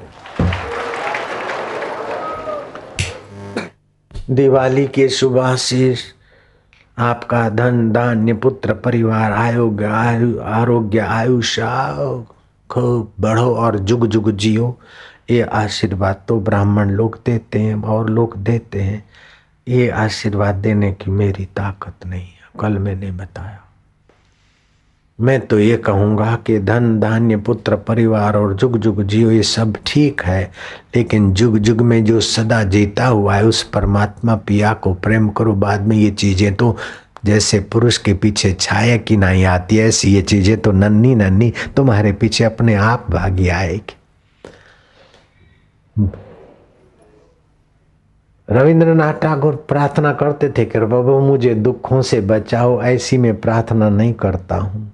दिवाली 4.33 4.87
के 4.87 5.09
शुभाशीष 5.09 6.01
आपका 6.99 7.49
धन 7.49 7.92
धान्य, 7.92 8.33
पुत्र, 8.33 8.75
परिवार 8.75 9.33
आयोग्य 9.33 9.85
आयु, 9.85 10.40
आरोग्य 10.40 10.99
आयुष 10.99 11.59
खूब 12.71 13.12
बढ़ो 13.21 13.55
और 13.55 13.79
जुग 13.79 14.07
जुग 14.07 14.31
जियो। 14.31 14.79
ये 15.31 15.42
आशीर्वाद 15.42 16.23
तो 16.29 16.40
ब्राह्मण 16.40 16.90
लोग 16.90 17.21
देते 17.27 17.59
हैं 17.59 17.83
और 17.83 18.11
लोग 18.11 18.37
देते 18.37 18.81
हैं। 18.81 19.05
ये 19.68 19.88
आशीर्वाद 19.88 20.55
देने 20.55 20.92
की 20.92 21.11
मेरी 21.11 21.45
ताकत 21.45 22.07
नहीं 22.07 22.27
है। 22.27 22.61
कल 22.61 22.79
मैंने 22.79 23.11
बताया। 23.11 23.71
मैं 25.18 25.38
तो 25.46 25.59
ये 25.59 25.77
कहूँगा 25.77 26.35
कि 26.46 26.59
धन, 26.59 26.98
धान्य, 27.01 27.37
पुत्र, 27.38 27.77
परिवार 27.79 28.37
और 28.37 28.55
जुग 28.55 28.77
जुग 28.79 29.03
जियो, 29.03 29.31
ये 29.31 29.42
सब 29.42 29.77
ठीक 29.87 30.22
है। 30.22 30.42
लेकिन 30.96 31.33
जुग 31.33 31.59
जुग 31.59 31.81
में 31.81 32.05
जो 32.05 32.20
सदा 32.20 32.62
जीता 32.64 33.07
हुआ 33.07 33.35
है, 33.35 33.44
उस 33.44 33.62
परमात्मा 33.64 34.35
पिया 34.38 34.72
को 34.75 34.92
प्रेम 34.94 35.29
करो। 35.29 35.53
बाद 35.55 35.87
में 35.87 35.96
ये 35.96 36.11
चीज़ें 36.12 36.55
तो 36.55 36.77
जैसे 37.25 37.61
पुरुष 37.72 37.96
के 37.98 38.14
पीछे 38.14 38.53
छाया 38.53 38.96
की 38.96 39.16
नहीं 39.16 39.44
आती 39.44 39.77
है, 39.77 39.87
ऐसी 39.88 40.14
ये 40.14 40.22
चीज़ें 40.22 40.57
तो 40.61 40.72
नन्नी 40.72 41.14
नन्नी 41.14 41.53
तुम्हारे 41.77 42.12
पीछे 42.12 42.44
अपने 42.44 42.75
आप 42.75 43.07
भागी 43.11 43.48
आएगी। 43.48 43.96
रविंद्रनाथ 48.48 49.20
टागोर 49.22 49.55
प्रार्थना 49.68 50.12
करते 50.12 50.48
थे 50.48 50.64
कि 50.64 50.79
बाबा 50.81 51.18
मुझे 51.20 51.55
दुखों 51.55 52.01
से 52.03 52.20
बचाओ, 52.22 52.81
ऐसी 52.83 53.18
मैं 53.18 53.40
प्रार्थना 53.40 53.88
नहीं 53.90 54.12
करता 54.14 54.57
हूँ। 54.57 54.92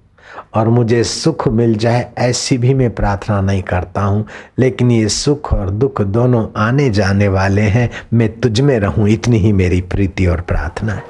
और 0.53 0.67
मुझे 0.67 1.03
सुख 1.03 1.47
मिल 1.47 1.75
जाए 1.75 2.07
ऐसी 2.17 2.57
भी 2.57 2.73
मैं 2.73 2.89
प्रार्थना 2.95 3.39
नहीं 3.41 3.61
करता 3.63 4.01
हूँ। 4.01 4.25
लेकिन 4.59 4.91
ये 4.91 5.09
सुख 5.09 5.53
और 5.53 5.69
दुख 5.69 6.01
दोनों 6.01 6.45
आने 6.57 6.89
जाने 6.89 7.27
वाले 7.27 7.61
हैं। 7.61 7.89
मैं 8.13 8.29
तुझ 8.39 8.59
में 8.61 8.79
रहूँ, 8.79 9.07
इतनी 9.09 9.37
ही 9.37 9.51
मेरी 9.53 9.81
प्रीति 9.81 10.25
और 10.25 10.41
प्रार्थना 10.41 10.93
है। 10.93 11.03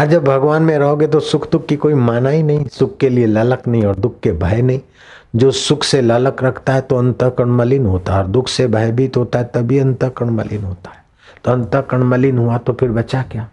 और 0.00 0.06
जब 0.06 0.24
भगवान 0.24 0.62
में 0.62 0.76
रहोगे 0.78 1.06
तो 1.06 1.20
सुख 1.20 1.50
दुख 1.52 1.66
की 1.66 1.76
कोई 1.76 1.94
माना 1.94 2.30
ही 2.30 2.42
नहीं। 2.42 2.66
सुख 2.68 2.96
के 2.98 3.08
लिए 3.08 3.26
ललक 3.26 3.68
नहीं 3.68 3.84
और 3.84 3.96
दुख 3.96 4.20
के 4.20 4.32
भय 4.32 4.62
नहीं। 4.62 4.80
जो 5.36 5.50
सुख 5.50 5.84
से 5.84 6.00
ललक 6.00 6.42
रखता 6.42 6.72
है 6.72 6.80
तो 6.80 6.96
अंतकरण 6.96 7.50
मलिन 7.50 7.86
होता 7.86 8.12
है। 8.12 8.18
और 8.18 8.26
दुख 8.26 8.48
से 8.48 8.66
भयभीत 8.66 9.16
होता 9.16 9.38
है 9.38 9.50
तभी 9.54 9.78
अंतकरण 9.78 10.30
मलिन 10.30 10.64
होता 10.64 10.90
है। 10.90 11.04
तो 11.44 11.52
अंतकरण 11.52 12.02
मलिन 12.02 12.38
हुआ 12.38 12.56
तो 12.58 12.72
फिर 12.72 12.90
बचा 12.90 13.22
क्या? 13.22 13.48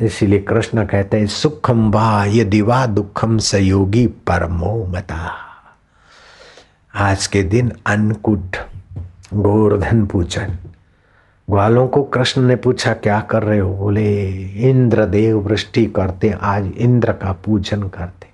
इसीलिए 0.00 0.38
कृष्ण 0.38 0.86
कहते 0.86 1.18
हैं 1.18 1.26
सुखम 1.26 1.90
वा 1.90 2.24
यदि 2.24 2.60
वा 2.60 2.86
दुखम 2.86 3.38
सयोगी 3.38 4.06
परमो 4.06 4.86
मता। 4.86 5.30
आज 6.94 7.26
के 7.26 7.42
दिन 7.42 7.72
अन्नकूट 7.86 8.56
गोवर्धन 9.34 10.06
पूजन। 10.06 10.58
ग्वालों 11.50 11.88
को 11.88 12.02
कृष्ण 12.02 12.42
ने 12.42 12.56
पूछा, 12.56 12.94
क्या 12.94 13.20
कर 13.20 13.42
रहे 13.42 13.58
हो? 13.58 13.74
बोले, 13.74 14.30
इंद्र 14.42 15.04
देव 15.04 15.38
वृष्टि 15.40 15.86
करते, 15.86 16.34
आज 16.40 16.66
इंद्र 16.66 17.12
का 17.12 17.32
पूजन 17.32 17.82
करते। 17.82 18.26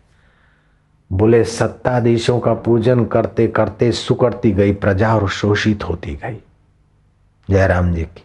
बोले, 1.12 1.44
सत्ताधीशों 1.44 2.40
का 2.40 2.55
पूजन 2.55 3.05
करते 3.05 3.48
करते 3.48 3.92
सुकड़ती 3.92 4.53
गई 4.53 4.72
प्रजा 4.72 5.16
और 5.16 5.29
शोषित 5.29 5.85
होती 5.85 6.14
गई। 6.14 6.42
जयराम 7.51 7.94
जी 7.94 8.03
की। 8.03 8.25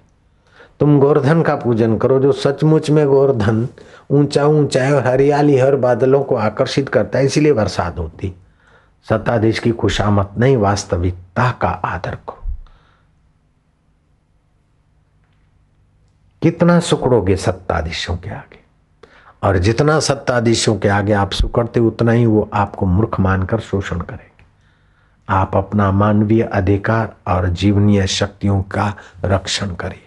तुम 0.79 0.99
गोवर्धन 0.99 1.41
का 1.41 1.55
पूजन 1.55 1.97
करो, 1.97 2.19
जो 2.19 2.31
सचमुच 2.31 2.89
में 2.89 3.07
गोवर्धन 3.07 3.67
ऊँचा 4.11 4.45
ऊँचा 4.45 4.83
है 4.83 5.01
हरियाली 5.01 5.57
हर 5.57 5.75
बादलों 5.75 6.23
को 6.23 6.35
आकर्षित 6.35 6.89
करता 6.89 7.19
है, 7.19 7.25
इसीलिए 7.25 7.53
बरसात 7.53 7.99
होती। 7.99 8.33
सत्ताधीश 9.09 9.59
की 9.59 9.71
खुशामत 9.71 10.31
नहीं, 10.37 10.57
वास्तविकता 10.57 11.51
का 11.51 11.67
आदर 11.67 12.15
को 12.15 12.33
कितना 16.41 16.79
सुकड़ोगे 16.79 17.35
सत्ताधीशों 17.35 18.17
के 18.17 18.29
आगे? 18.29 18.59
और 19.43 19.57
जितना 19.57 19.99
सत्ताधीशों 19.99 20.75
के 20.75 20.87
आगे 20.87 21.13
आप 21.13 21.31
सुकड़ते 21.31 21.79
उतना 21.79 22.11
ही 22.11 22.25
वो 22.25 22.49
आपको 22.53 22.85
मूर्ख 22.85 23.19
मानकर 23.19 23.59
शोषण 23.59 23.99
करेंगे। 23.99 24.45
आप 25.29 25.55
अपना 25.55 25.91
मानवीय 25.91 26.43
अधिकार 26.43 27.15
और 27.27 27.49
जीवनीय 27.49 28.07
शक्तियों 28.07 28.61
का 28.61 28.93
रक्षण 29.25 29.75
करिए। 29.75 30.06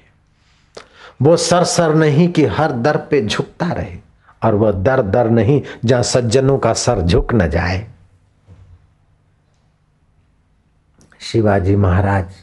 वो 1.21 1.37
सर 1.37 1.65
सर 1.65 1.95
नहीं 1.95 2.29
कि 2.29 2.45
हर 2.49 2.73
दर 2.73 2.97
पे 3.11 3.27
झुकता 3.27 3.67
रहे, 3.67 3.97
और 4.43 4.55
वह 4.55 4.73
दर 4.73 5.03
दर 5.03 5.31
नहीं 5.31 5.61
जहाँ 5.85 6.03
सज्जनों 6.03 6.59
का 6.59 6.73
सर 6.75 7.01
झुक 7.01 7.35
न 7.35 7.49
जाए। 7.51 7.87
शिवाजी 11.23 11.77
महाराज, 11.77 12.35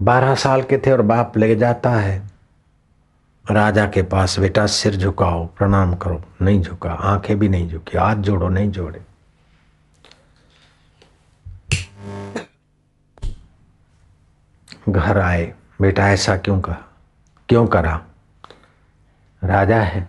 बारह 0.00 0.34
साल 0.34 0.62
के 0.62 0.78
थे 0.78 0.92
और 0.92 1.02
बाप 1.02 1.36
ले 1.36 1.54
जाता 1.56 1.90
है। 1.90 2.18
राजा 3.44 3.86
के 3.86 4.02
पास 4.02 4.38
बेटा, 4.38 4.66
सिर 4.66 4.96
झुकाओ, 4.96 5.44
प्रणाम 5.48 5.94
करो, 5.94 6.20
नहीं 6.42 6.60
झुका, 6.62 6.90
आँखें 6.90 7.38
भी 7.38 7.48
नहीं 7.48 7.68
झुकी, 7.68 7.98
हाथ 7.98 8.16
जोड़ो, 8.16 8.48
नहीं 8.48 8.70
जोड़े। 8.70 9.00
घर 14.88 15.18
आए, 15.18 15.54
बेटा 15.80 16.10
ऐसा 16.10 16.36
क्यों 16.36 16.60
कहा? 16.60 16.76
क्यों 17.48 17.66
करा? 17.66 18.02
राजा 19.44 19.80
है। 19.80 20.08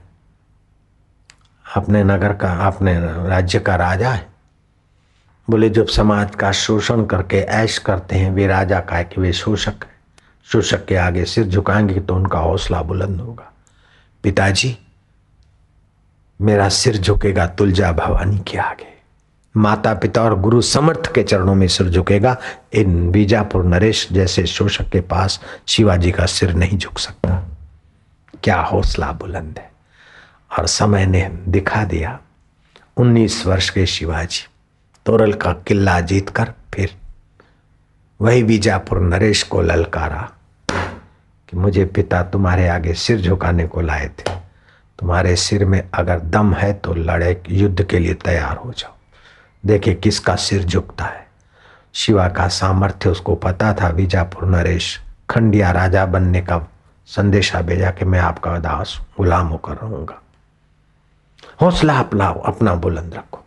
अपने 1.75 2.03
नगर 2.03 2.33
का, 2.33 2.53
अपने 2.53 2.99
राज्य 3.27 3.59
का 3.59 3.75
राजा 3.75 4.11
है। 4.11 4.29
बोले, 5.49 5.69
जब 5.69 5.87
समाज 5.87 6.35
का 6.35 6.51
शोषण 6.51 7.05
करके 7.05 7.37
ऐश 7.37 7.77
करते 7.77 8.15
हैं, 8.15 8.31
वे 8.31 8.47
राजा 8.47 8.79
का 8.79 8.95
है 8.95 9.03
कि 9.03 9.21
वे 9.21 9.33
शोषक 9.33 9.83
है। 9.83 9.97
शोषक 10.45 10.85
के 10.85 10.95
आगे 10.95 11.25
सिर 11.25 11.47
झुकाएँगे 11.47 11.99
तो 11.99 12.15
उनका 12.15 12.39
हौसला 12.39 12.81
बुलंद 12.81 13.21
होगा। 13.21 13.53
पिताजी, 14.23 14.77
मेरा 16.41 16.69
सिर 16.69 16.97
झुकेगा 16.97 17.47
तुलजा 17.47 17.91
भवानी 17.91 18.37
के 18.37 18.57
आगे। 18.57 18.96
माता 19.55 19.93
पिता 19.93 20.23
और 20.23 20.39
गुरु 20.39 20.61
समर्थ 20.61 21.13
के 21.13 21.23
चरणों 21.23 21.55
में 21.55 21.67
सिर 21.67 21.89
झुकेगा। 21.89 22.37
इन 22.73 23.11
बीजापुर 23.11 23.63
नरेश 23.63 24.07
जैसे 24.11 24.45
शोषक 24.45 24.89
के 24.89 25.01
पास 25.01 25.39
शिवाजी 25.67 26.11
का 26.11 26.25
सिर 26.25 26.53
नहीं 26.53 26.77
झुक 26.77 26.99
सकता। 26.99 27.43
क्या 28.43 28.61
हौसला 28.61 29.11
बुलंद 29.11 29.55
है। 29.57 29.71
और 30.59 30.67
समय 30.67 31.05
ने 31.05 31.29
दिखा 31.47 31.83
दिया। 31.83 32.19
उन्नीस 32.97 33.45
वर्ष 33.45 33.69
के 33.69 33.85
शिवाजी, 33.85 34.47
तोरल 35.05 35.33
का 35.33 35.53
किला 35.53 35.99
जीतकर 36.01 36.53
फिर 36.73 36.95
वही 38.21 38.43
बीजापुर 38.43 38.99
नरेश 38.99 39.43
को 39.43 39.61
ललकारा 39.61 40.31
कि 41.49 41.57
मुझे 41.57 41.85
पिता 41.85 42.23
तुम्हारे 42.23 42.67
आगे 42.67 42.93
सिर 42.93 43.21
झुकाने 43.21 43.67
को 43.67 43.81
लाए 43.81 44.07
थे। 44.07 44.31
तुम्हारे 44.99 45.35
सिर 45.35 45.65
में 45.65 45.89
अगर 45.93 46.19
दम 46.19 46.53
है 46.53 46.73
तो 46.73 46.93
लड़े 46.93 47.41
युद्ध 47.49 47.83
के 47.83 47.99
लिए 47.99 48.13
तैयार 48.13 48.57
हो 48.57 48.73
जाओ। 48.77 48.96
देखे 49.67 49.93
किसका 49.93 50.35
सिर 50.35 50.63
झुकता 50.63 51.05
है। 51.05 51.25
शिवा 51.93 52.27
का 52.29 52.47
सामर्थ्य 52.47 53.09
उसको 53.09 53.35
पता 53.35 53.73
था, 53.73 53.89
बीजापुर 53.91 54.47
नरेश 54.49 54.99
खंडिया 55.29 55.71
राजा 55.71 56.05
बनने 56.05 56.41
का 56.41 56.65
संदेशा 57.07 57.61
भेजा 57.61 57.91
कि 57.91 58.05
मैं 58.05 58.19
आपका 58.19 58.57
दास, 58.59 58.99
गुलाम 59.17 59.47
होकर 59.47 59.73
रहूँगा। 59.73 60.21
हौसला 61.61 61.99
अपनाओ, 61.99 62.39
अपना 62.41 62.75
बुलंद 62.75 63.13
रखो। 63.13 63.43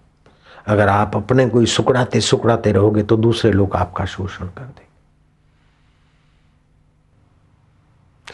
अगर 0.67 0.89
आप 0.89 1.17
अपने 1.17 1.49
कोई 1.49 1.67
सुकड़ाते 1.67 2.21
सुकड़ाते 2.21 2.73
रहोगे 2.73 3.03
तो 3.03 3.17
दूसरे 3.17 3.51
लोग 3.53 3.77
आपका 3.77 4.05
शोषण 4.05 4.47
कर 4.47 4.65
देंगे। 4.65 4.89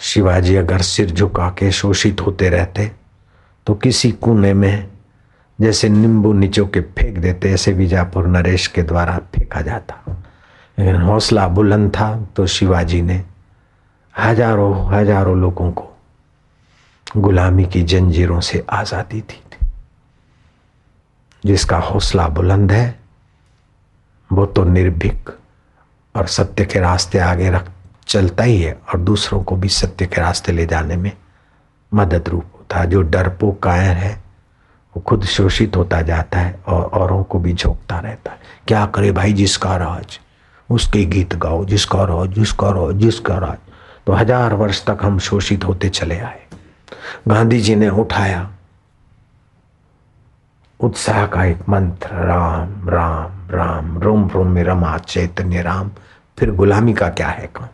शिवाजी 0.01 0.57
अगर 0.57 0.83
सिर 0.83 1.11
झुका 1.11 1.49
के 1.51 1.70
शोषित 1.72 2.20
होते 2.20 2.49
रहते 2.49 2.90
तो 3.66 3.75
किसी 3.75 4.11
कोने 4.12 4.53
में 4.55 4.88
जैसे 5.59 5.88
नींबू 5.88 6.33
नीचो 6.33 6.66
के 6.66 6.81
फेंक 6.81 7.19
देते, 7.19 7.53
ऐसे 7.53 7.73
बीजापुर 7.73 8.27
नरेश 8.27 8.66
के 8.66 8.83
द्वारा 8.83 9.19
फेंका 9.35 9.61
जाता। 9.62 10.03
लेकिन 10.79 10.97
हौसला 10.97 11.47
बुलंद 11.49 11.90
था 11.90 12.14
तो 12.37 12.47
शिवाजी 12.47 13.01
ने 13.03 13.23
हज़ारों 14.14 14.75
हज़ारों 14.88 15.37
लोगों 15.37 15.71
को 15.73 15.92
गुलामी 17.16 17.64
की 17.64 17.83
जंजीरों 17.83 18.40
से 18.40 18.64
आज़ादी 18.71 19.21
दी 19.21 19.40
थी। 19.42 19.66
जिसका 21.45 21.79
हौसला 21.79 22.27
बुलंद 22.29 22.73
है, 22.73 22.99
वो 24.31 24.47
तो 24.47 24.64
निर्भीक 24.64 25.31
और 26.14 26.27
सत्य 26.27 26.64
के 26.64 26.81
रास्ते 26.81 27.19
आगे 27.19 27.51
रख, 27.51 27.71
चलता 28.07 28.45
ही 28.45 28.61
है 28.61 28.73
और 28.73 29.01
दूसरों 29.01 29.42
को 29.45 29.57
भी 29.57 29.69
सत्य 29.71 30.07
के 30.07 30.21
रास्ते 30.21 30.53
ले 30.53 30.66
जाने 30.66 30.97
में 30.97 31.12
मदद 31.92 32.29
रूप 32.29 32.45
होता 32.55 32.79
है। 32.79 32.90
जो 32.90 33.03
डरपोक 33.03 33.62
कायर 33.62 33.97
है 33.97 34.26
वो 34.96 35.00
खुद 35.00 35.24
शोषित 35.24 35.76
होता 35.76 36.02
जाता 36.02 36.38
है 36.38 36.61
और 36.66 36.85
औरों 36.85 37.24
को 37.24 37.38
भी 37.38 37.52
झोंकता 37.52 37.98
रहता 37.98 38.30
है। 38.32 38.38
क्या 38.68 38.87
करे 38.87 39.12
भाई 39.12 39.32
जिसका 39.32 39.76
राज? 39.76 40.20
उसके 40.70 41.04
गीत 41.04 41.35
गाओ, 41.35 41.64
जिसका 41.64 42.04
राज 42.04 42.28
जिसका 42.28 42.70
राज 42.70 42.94
जिसका 42.94 43.37
राज। 43.38 43.59
तो 44.06 44.12
हज़ार 44.12 44.54
वर्ष 44.54 44.85
तक 44.87 44.98
हम 45.02 45.18
शोषित 45.18 45.64
होते 45.64 45.88
चले 45.88 46.18
आए। 46.18 46.40
गांधी 47.28 47.61
जी 47.61 47.74
ने 47.74 47.88
उठाया। 47.88 48.50
उत्साह 50.80 51.26
का 51.26 51.44
एक 51.44 51.68
मंत्र, 51.68 52.09
राम 52.09 52.88
राम 52.88 53.48
राम, 53.50 53.98
रोम 53.98 54.28
रोम 54.28 54.46
में 54.46 54.64
रमा 54.64 54.98
चैतन्य, 54.98 55.62
राम। 55.62 55.90
फिर 56.38 56.50
गुलामी 56.50 56.92
का 56.92 57.09
क्या 57.09 57.28
है 57.28 57.46
काम? 57.46 57.68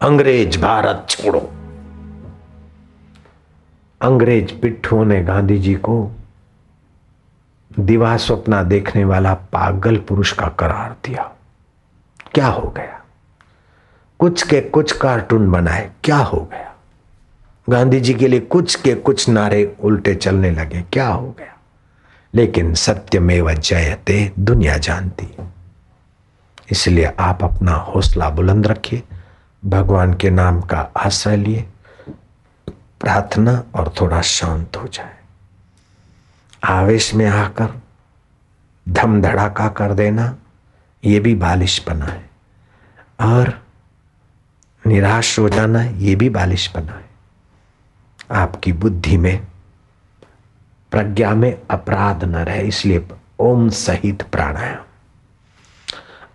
अंग्रेज़ 0.00 0.60
भारत 0.60 1.06
छोड़ो। 1.08 1.52
अंग्रेज़ 4.00 4.60
पिट्ठू 4.60 5.04
ने 5.04 5.22
गांधी 5.22 5.58
जी 5.58 5.74
को 5.74 6.12
दिवा 7.80 8.16
स्वप्ना 8.16 8.62
देखने 8.62 9.04
वाला 9.04 9.34
पागल 9.34 9.96
पुरुष 9.96 10.32
का 10.32 10.48
करार 10.48 10.96
दिया। 11.04 11.32
क्या 12.34 12.46
हो 12.46 12.68
गया? 12.68 13.04
कुछ 14.18 14.42
के 14.42 14.60
कुछ 14.60 14.92
कार्टून 14.92 15.50
बनाए, 15.50 15.90
क्या 16.04 16.16
हो 16.16 16.48
गया? 16.52 16.74
गांधी 17.70 18.00
जी 18.00 18.14
के 18.14 18.28
लिए 18.28 18.40
कुछ 18.40 18.74
के 18.74 18.94
कुछ 18.94 19.28
नारे 19.28 19.76
उल्टे 19.80 20.14
चलने 20.14 20.50
लगे, 20.50 20.84
क्या 20.92 21.08
हो 21.08 21.36
गया? 21.38 21.56
लेकिन 22.34 22.74
सत्य 22.74 23.20
में 23.20 23.60
जयते 23.60 24.32
दुनिया 24.38 24.78
जानती। 24.78 25.36
इसलिए 26.70 27.12
आप 27.18 27.44
अपना 27.44 27.72
हौसला 27.72 28.30
बुलंद 28.30 28.66
रखिए, 28.66 29.02
भगवान 29.64 30.14
के 30.14 30.30
नाम 30.30 30.60
का 30.60 30.90
आश्रय 30.96 31.36
लिए, 31.36 31.66
प्रार्थना 32.70 33.64
और 33.74 33.94
थोड़ा 34.00 34.20
शांत 34.20 34.76
हो 34.76 34.88
जाए। 34.88 35.21
आवेश 36.64 37.14
में 37.14 37.26
आकर 37.26 37.82
धम 38.88 39.22
धड़ाका 39.22 39.68
कर 39.68 39.94
देना, 39.94 40.36
ये 41.04 41.20
भी 41.20 41.34
बालिशपना 41.34 42.04
है। 42.04 42.30
और 43.20 43.66
निराश 44.86 45.38
हो 45.38 45.48
जाना, 45.48 45.82
ये 45.82 46.14
भी 46.14 46.28
बालिशपना 46.28 46.92
है। 46.92 47.10
आपकी 48.30 48.72
बुद्धि 48.72 49.16
में, 49.16 49.46
प्रज्ञा 50.90 51.34
में 51.34 51.58
अपराध 51.70 52.24
न 52.24 52.36
रहे, 52.36 52.62
इसलिए 52.62 53.08
ओम 53.38 53.68
सहित 53.68 54.22
प्राणायाम। 54.22 54.84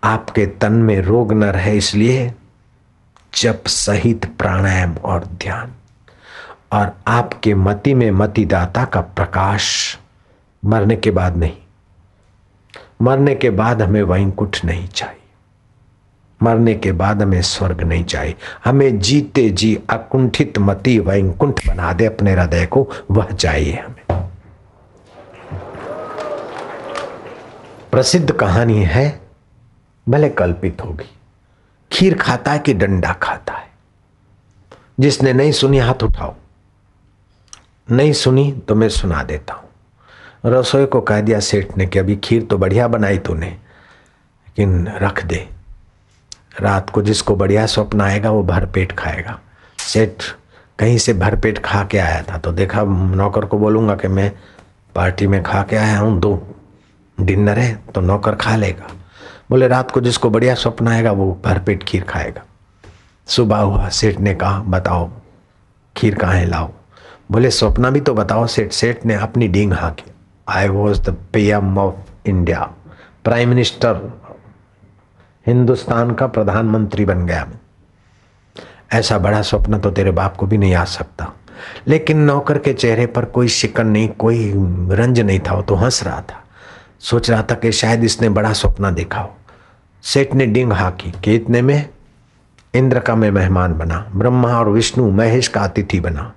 आपके 0.04 0.46
तन 0.46 0.72
में 0.72 1.00
रोग 1.00 1.32
न 1.32 1.44
रहे, 1.44 1.76
इसलिए 1.76 2.34
जप 3.34 3.62
सहित 3.66 4.36
प्राणायाम 4.38 4.94
और 4.94 5.24
ध्यान। 5.24 5.72
और 6.72 6.98
आपके 7.06 7.54
मति 7.54 7.94
में 7.94 8.10
मतिदाता 8.10 8.84
का 8.84 9.00
प्रकाश 9.00 9.98
मरने 10.68 10.96
के 10.96 11.10
बाद 11.10 11.36
नहीं। 11.36 11.56
मरने 13.02 13.34
के 13.34 13.50
बाद 13.50 13.82
हमें 13.82 14.02
वैंकुट 14.02 14.56
नहीं 14.64 14.88
चाहिए। 14.88 15.14
मरने 16.42 16.74
के 16.74 16.92
बाद 16.92 17.22
हमें 17.22 17.42
स्वर्ग 17.42 17.80
नहीं 17.80 18.04
चाहिए। 18.04 18.34
हमें 18.64 18.98
जीते 18.98 19.50
जी 19.50 19.82
अकुंठित 19.90 20.58
मति 20.58 20.98
वैकुंठ 20.98 21.68
बना 21.68 21.92
दे 21.92 22.04
अपने 22.06 22.32
हृदय 22.32 22.66
को, 22.66 22.90
वह 23.10 23.24
चाहिए 23.24 23.72
हमें। 23.72 24.28
प्रसिद्ध 27.92 28.32
कहानी 28.32 28.82
है, 28.82 29.20
भले 30.08 30.28
कल्पित 30.28 30.82
होगी। 30.84 31.16
खीर 31.92 32.14
खाता 32.14 32.52
है 32.52 32.58
कि 32.58 32.74
डंडा 32.74 33.12
खाता 33.12 33.52
है? 33.52 33.68
जिसने 35.00 35.32
नहीं 35.32 35.52
सुनी, 35.52 35.78
हाथ 35.78 36.02
उठाओ। 36.02 36.34
नहीं 37.90 38.12
सुनी 38.12 38.52
तो 38.68 38.74
मैं 38.74 38.88
सुना 38.88 39.22
देता 39.22 39.54
हूँ। 39.54 39.67
रसोई 40.44 40.86
को 40.86 41.00
कह 41.00 41.20
दिया 41.20 41.40
सेठ 41.40 41.76
ने 41.76 41.86
कि 41.86 41.98
अभी 41.98 42.16
खीर 42.16 42.42
तो 42.42 42.58
बढ़िया 42.58 42.88
बनाई 42.88 43.18
तूने, 43.18 43.46
लेकिन 43.46 44.86
रख 44.96 45.24
दे। 45.24 45.46
रात 46.60 46.90
को 46.90 47.02
जिसको 47.02 47.36
बढ़िया 47.36 47.64
स्वप्न 47.66 48.00
आएगा, 48.00 48.30
वो 48.30 48.42
भर 48.42 48.66
पेट 48.66 48.92
खाएगा। 48.92 49.38
सेठ 49.78 50.22
कहीं 50.78 50.98
से 50.98 51.12
भर 51.14 51.36
पेट 51.36 51.58
खा 51.58 51.82
के 51.84 51.98
आया 51.98 52.22
था 52.22 52.38
तो 52.38 52.52
देखा 52.52 52.82
नौकर 52.82 53.44
को 53.44 53.58
बोलूँगा 53.58 53.94
कि 53.94 54.08
मैं 54.08 54.30
पार्टी 54.94 55.26
में 55.26 55.42
खा 55.42 55.62
के 55.62 55.76
आया 55.76 55.98
हूँ, 55.98 56.18
दो 56.20 56.56
डिनर 57.18 57.58
है 57.58 57.74
तो 57.94 58.00
नौकर 58.00 58.34
खा 58.34 58.56
लेगा। 58.56 58.88
बोले, 59.50 59.68
रात 59.68 59.90
को 59.90 60.00
जिसको 60.00 60.30
बढ़िया 60.30 60.54
स्वप्न 60.54 60.88
आएगा, 60.88 61.12
वो 61.12 61.40
भरपेट 61.44 61.82
खीर 61.82 62.02
खाएगा। 62.04 62.42
सुबह 63.28 63.58
हुआ, 63.58 63.88
सेठ 63.88 64.18
ने 64.18 64.34
कहा, 64.34 64.60
बताओ, 64.60 65.10
खीर 65.96 66.14
कहाँ 66.14 66.34
है, 66.34 66.46
लाओ। 66.46 66.70
बोले, 67.30 67.50
स्वप्न 67.50 67.90
भी 67.90 68.00
तो 68.00 68.14
बताओ 68.14 68.46
सेठ 68.46 68.72
सेठ 68.72 69.04
ने 69.06 69.14
अपनी 69.16 69.48
डींग 69.48 69.72
hockey. 69.72 70.10
I 70.48 70.68
was 70.68 71.02
the 71.02 71.16
PM 71.32 71.78
of 71.78 71.94
India 72.26 72.72
prime 73.24 73.48
minister 73.48 74.20
Hindustan 75.46 76.10
का 76.10 76.26
प्रधानमंत्री 76.26 77.04
बन 77.04 77.26
गया 77.26 77.44
मैं। 77.44 77.58
ऐसा 78.92 79.18
बड़ा 79.18 79.42
स्वप्न 79.42 79.78
तो 79.78 79.90
तेरे 79.90 80.10
बाप 80.10 80.36
को 80.36 80.46
भी 80.46 80.58
नहीं 80.58 80.74
आ 80.74 80.84
सकता। 80.84 81.32
लेकिन 81.86 82.18
नौकर 82.18 82.58
के 82.58 82.72
चेहरे 82.72 83.06
पर 83.06 83.24
कोई 83.24 83.48
शिकन 83.48 83.86
नहीं, 83.86 84.08
कोई 84.08 84.52
रंज 84.90 85.20
नहीं 85.20 85.40
था, 85.40 85.54
वो 85.54 85.62
तो 85.62 85.74
हंस 85.74 86.02
रहा 86.04 86.20
था। 86.20 86.44
सोच 87.00 87.30
रहा 87.30 87.42
था 87.42 87.54
कि 87.54 87.72
शायद 87.72 88.04
इसने 88.04 88.28
बड़ा 88.28 88.52
सपना 88.52 88.90
देखा 88.90 89.20
हो। 89.20 89.36
सेठ 90.02 90.34
ने 90.34 90.46
डिंग 90.46 90.72
हाकी 90.72 91.12
कि 91.24 91.34
इतने 91.34 91.62
में 91.62 91.88
इंद्र 92.74 93.00
का 93.00 93.14
मैं 93.14 93.30
मेहमान 93.30 93.74
बना, 93.74 94.06
ब्रह्मा 94.14 94.58
और 94.58 94.68
विष्णु 94.68 95.10
महेश 95.10 95.48
का 95.48 95.60
अतिथि 95.60 96.00
बना 96.00 96.32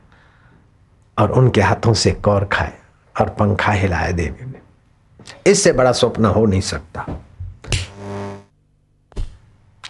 और 1.20 1.32
उनके 1.32 1.62
हाथों 1.62 1.94
से 1.94 2.12
कौर 2.12 2.46
खाए। 2.46 2.81
और 3.20 3.30
पंखा 3.30 3.72
हिलाए 3.72 4.14
देवी 4.14 4.46
ने। 4.46 4.62
इससे 5.52 5.72
बड़ा 5.72 5.92
स्वप्न 5.92 6.26
हो 6.26 6.46
नहीं 6.46 6.62
सकता। 6.62 7.06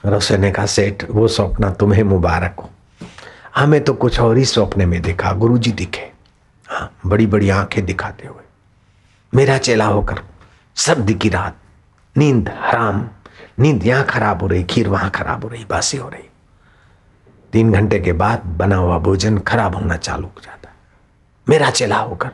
रसोई 0.05 0.37
ने 0.37 0.51
कहा, 0.51 0.65
सेठ, 0.65 1.03
वो 1.09 1.27
स्वप्न 1.27 1.71
तुम्हें 1.71 2.03
मुबारक 2.03 2.55
हो। 2.59 2.69
हमें 3.55 3.83
तो 3.83 3.93
कुछ 3.93 4.19
और 4.19 4.37
ही 4.37 4.45
स्वप्न 4.45 4.89
में 4.89 5.01
देखा, 5.01 5.31
गुरुजी 5.31 5.71
दिखे। 5.71 6.11
हाँ 6.67 6.99
बड़ी 7.05 7.27
बड़ी 7.27 7.49
आँखें 7.49 7.85
दिखाते 7.85 8.27
हुए। 8.27 8.43
मेरा 9.35 9.57
चेला 9.57 9.85
होकर 9.85 10.23
सर्दी 10.75 11.13
की 11.13 11.29
रात, 11.29 11.55
नींद 12.17 12.49
हराम, 12.49 13.09
नींद 13.59 13.85
यहाँ 13.85 14.05
खराब 14.05 14.41
हो 14.41 14.47
रही, 14.47 14.63
खीर 14.63 14.87
वहाँ 14.89 15.09
खराब 15.09 15.43
हो 15.43 15.49
रही, 15.49 15.65
बासी 15.65 15.97
हो 15.97 16.09
रही। 16.09 16.23
तीन 17.53 17.71
घंटे 17.71 17.99
के 17.99 18.13
बाद 18.13 18.45
बना 18.45 18.75
हुआ 18.75 18.97
भोजन 18.97 19.39
खराब 19.39 19.75
होना 19.75 19.97
चालू 19.97 20.27
हो 20.27 20.41
जाता 20.43 20.69
मेरा 21.49 21.69
चेला 21.69 21.97
होकर 21.97 22.31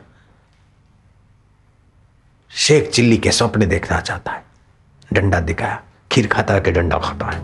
शेख 2.50 2.90
चिल्ली 2.90 3.16
के 3.16 3.30
सपने 3.30 3.66
देखना 3.66 4.00
चाहता 4.00 4.32
है। 4.32 4.44
डंडा 5.12 5.40
दिखाया। 5.40 5.82
खीर 6.12 6.26
खाता 6.26 6.54
है 6.54 6.60
कि 6.60 6.70
डंडा 6.70 6.98
खाता 6.98 7.26
है? 7.26 7.40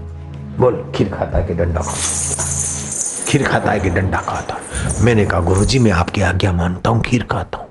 बोल, 0.57 0.93
खीर 0.95 1.09
खाता 1.09 1.39
है 1.39 1.47
कि 1.47 1.55
डंडा 1.55 1.81
खाता 1.81 2.43
है? 2.43 3.27
खीर 3.29 3.43
खाता 3.43 3.73
है 3.73 3.81
कि 3.81 3.91
डंडा 3.91 4.19
खाता 4.19 4.55
है? 4.55 4.61
मैंने 5.05 5.27
कहा, 5.27 5.41
गुरुजी, 5.41 5.79
मैं 5.79 5.91
आपकी 5.91 6.21
आज्ञा 6.21 6.53
मानता 6.53 6.91
हूँ, 6.91 7.03
खीर 7.03 7.23
खाता 7.23 7.59
हूँ। 7.59 7.69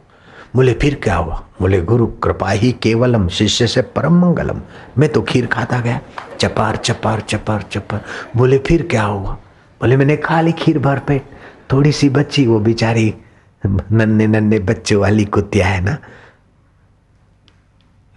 बोले, 0.55 0.73
फिर 0.73 0.95
क्या 0.95 1.15
हुआ? 1.15 1.43
बोले, 1.61 1.81
गुरु, 1.81 2.07
कृपा 2.07 2.49
ही 2.49 2.71
केवलम, 2.71 3.27
शिष्य 3.27 3.67
से 3.67 3.81
परम 3.81 4.25
मंगलम। 4.25 4.61
मैं 4.97 5.09
तो 5.09 5.21
खीर 5.21 5.45
खाता 5.45 5.79
गया। 5.79 5.99
चपार 6.39 6.75
चपार 6.75 7.21
चपार 7.21 7.61
चपार। 7.61 8.03
बोले, 8.37 8.57
फिर 8.57 8.87
क्या 8.91 9.03
हुआ? 9.03 9.31
बोले, 9.81 9.97
मैंने 9.97 10.17
खा 10.17 10.41
ली 10.41 10.51
खीर 10.51 10.79
भर 10.79 10.99
पेट। 10.99 11.25
थोड़ी 11.71 11.91
सी 11.91 12.09
बच्ची, 12.09 12.47
वो 12.47 12.59
बेचारी, 12.59 13.13
नन्हे 13.65 14.27
नन्हे 14.27 14.59
बच्चों 14.59 15.01
वाली 15.01 15.25
कुतिया 15.25 15.67
है 15.67 15.81
ना? 15.81 15.97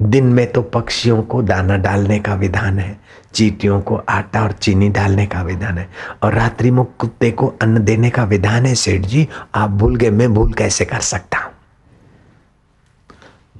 दिन 0.03 0.25
में 0.25 0.53
तो 0.53 0.63
पक्षियों 0.63 1.23
को 1.23 1.43
दाना 1.43 1.77
डालने 1.77 2.19
का 2.19 2.35
विधान 2.35 2.79
है, 2.79 2.99
चीटियों 3.35 3.81
को 3.81 3.97
आटा 4.09 4.43
और 4.43 4.53
चीनी 4.53 4.89
डालने 4.89 5.27
का 5.27 5.43
विधान 5.43 5.79
है, 5.79 5.89
और 6.23 6.35
रात्रि 6.35 6.71
में 6.71 6.85
कुत्ते 6.99 7.31
को 7.31 7.47
अन्न 7.63 7.85
देने 7.85 8.11
का 8.11 8.25
विधान 8.25 8.67
है, 8.67 8.75
सेठ 8.75 9.01
जी, 9.01 9.29
आप 9.55 9.71
भूल 9.71 9.97
गए, 9.97 10.11
मैं 10.11 10.35
भूल 10.35 10.53
कैसे 10.53 10.85
कर 10.85 11.01
सकता 11.01 11.39
हूँ? 11.39 11.53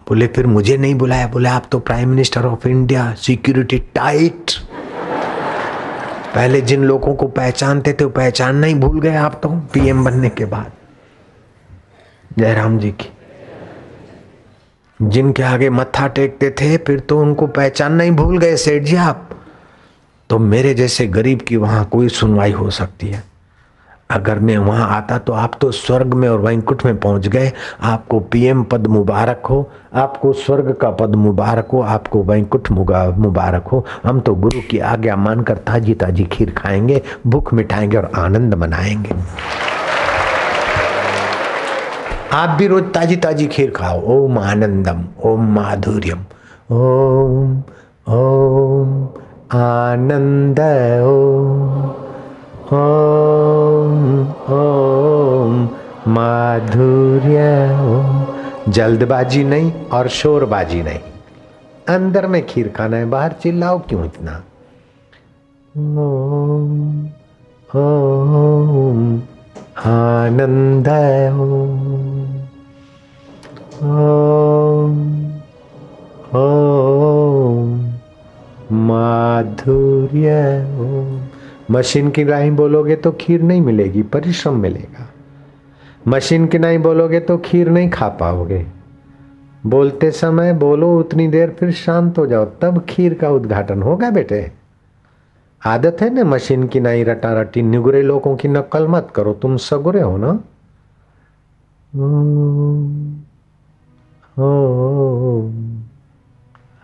बोले, 0.09 0.27
फिर 0.27 0.47
मुझे 0.47 0.77
नहीं 0.77 0.95
बुलाया, 0.95 1.27
बोले, 1.27 1.49
आप 1.49 1.69
तो 1.73 1.79
prime 1.79 2.09
minister 2.09 2.47
of 2.47 2.69
India 2.69 3.13
security 3.15 3.79
tight 3.79 4.51
पहले 6.35 6.61
जिन 6.61 6.85
लोगों 6.85 7.15
को 7.15 7.27
पहचानते 7.27 7.93
थे, 7.93 8.05
वो 8.05 8.11
पहचान 8.11 8.57
नहीं 8.57 8.75
भूल 8.75 9.01
गए 9.01 9.15
आप 9.17 9.41
तो 9.43 9.49
पीएम 9.49 10.05
बनने 10.05 10.29
के 10.29 10.45
बाद। 10.45 10.73
जयराम 12.39 12.79
जी 12.79 12.91
की। 12.91 13.11
जिनके 15.01 15.43
आगे 15.43 15.71
मत्था 15.71 16.07
टेकते 16.09 16.51
थे, 16.51 16.77
फिर 16.77 17.01
तो 17.01 17.21
उनको 17.21 17.47
पहचान 17.47 17.93
नहीं 17.93 18.11
भूल 18.11 18.39
गए, 18.39 18.57
सेठ 18.57 18.83
जी 18.83 18.97
आप। 18.97 19.29
तो 20.31 20.39
मेरे 20.39 20.75
जैसे 20.75 21.07
गरीब 21.07 21.41
की 21.41 21.57
वहाँ 21.57 21.85
कोई 21.85 22.09
सुनवाई 22.09 22.53
हो 22.53 22.71
सकती 22.71 23.09
है। 23.09 23.23
अगर 24.11 24.39
मैं 24.39 24.57
वहाँ 24.59 24.89
आता 24.97 25.19
तो 25.19 25.33
आप 25.33 25.59
तो 25.61 25.71
स्वर्ग 25.71 26.15
में 26.15 26.29
और 26.29 26.41
वैंकुट 26.41 26.85
में 26.87 26.99
पहुँच 27.01 27.27
गए। 27.29 27.53
आपको 27.83 28.21
पीएम 28.21 28.63
पद 28.65 28.87
मुबारक 28.87 29.47
हो, 29.47 29.71
आपको 29.95 30.33
स्वर्ग 30.33 30.73
का 30.73 30.91
पद 30.91 31.15
मुबारक 31.15 31.69
हो, 31.73 31.81
आपको 31.81 32.23
वैंकुट 32.23 32.71
मुबारक 32.71 33.67
हो। 33.67 33.85
हम 34.05 34.21
तो 34.21 34.35
गुरु 34.35 34.61
की 34.71 34.79
आज्ञा 34.79 35.17
मानकर 35.17 35.57
ताजी 35.57 35.95
ताजी 35.95 36.25
खीर 36.25 36.51
खाएँगे, 36.51 37.03
भूख 37.27 37.53
मिठाएँगे 37.55 37.97
और 37.97 38.11
आनंद 38.17 38.55
मनाएँगे। 38.55 39.15
आप 42.37 42.49
भी 42.49 42.67
रोज 42.67 42.93
ताजी 42.93 43.17
ताजी 43.17 43.47
खीर 43.47 43.71
खाओ। 43.71 44.01
ओम 44.05 44.39
आनंदम, 44.39 45.05
ओम 45.25 45.55
माधुर्यम, 45.55 46.19
ओम 46.77 47.59
ओम 48.09 49.09
आनंद, 49.61 50.61
ओम 51.05 51.89
ओम 52.73 54.27
ओम 54.49 55.69
माधुर्य, 56.09 57.39
ओम। 57.81 58.27
जल्दबाजी 58.73 59.45
नहीं 59.45 59.73
और 59.93 60.09
शोरबाजी 60.09 60.83
नहीं। 60.83 61.01
अंदर 61.89 62.27
में 62.27 62.47
खीर 62.47 62.69
खाना 62.69 62.97
है, 62.97 63.07
बाहर 63.07 63.33
चिल्लाओ 63.33 63.79
क्यों 63.79 64.05
इतना? 64.05 64.43
ओम 65.77 67.07
ओम 67.81 69.23
आनंद 69.77 70.89
ओम 73.81 74.95
ओम 76.37 77.69
माधुर्य 78.87 80.33
मशीन 81.71 82.11
की 82.11 82.25
नहीं 82.25 82.51
बोलोगे 82.51 82.97
तो 82.97 83.13
खीर 83.13 83.43
नहीं 83.43 83.61
मिलेगी 83.61 84.03
परिश्रम 84.03 84.61
मिलेगा 84.61 85.09
मशीन 86.09 86.47
की 86.47 86.59
नहीं 86.59 86.79
बोलोगे 86.79 87.21
तो 87.21 87.39
खीर 87.39 87.69
नहीं 87.69 87.91
खा 87.91 88.09
पाओगे 88.09 88.65
बोलते 89.67 90.11
समय 90.11 90.53
बोलो 90.53 90.99
उतनी 90.99 91.29
देर 91.29 91.57
फिर 91.61 91.73
शांत 91.73 92.19
हो 92.19 92.27
जाओ 92.27 92.45
तब 92.63 92.85
खीर 92.89 93.15
का 93.15 93.31
उद्घाटन 93.31 93.83
होगा 93.83 94.11
बेटे 94.11 94.41
आदत 95.67 95.97
है 96.01 96.09
ना 96.15 96.25
मशीन 96.25 96.67
की 96.69 96.81
नहीं 96.81 97.05
रटा 97.05 97.33
रटी 97.41 97.63
निगुरे 97.63 98.03
लोगों 98.03 98.37
की 98.37 98.49
नकल 98.49 98.87
मत 98.89 99.09
करो, 99.15 99.33
तुम 99.35 99.57
सगुरे 99.59 100.01
हो 100.01 100.17
ना? 100.17 100.31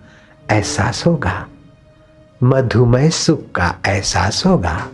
एहसास 0.52 1.08
होगा। 1.08 1.48
मधुमय 2.44 3.10
सुख 3.10 3.40
का 3.56 3.76
एहसास 3.88 4.46
होगा। 4.46 4.88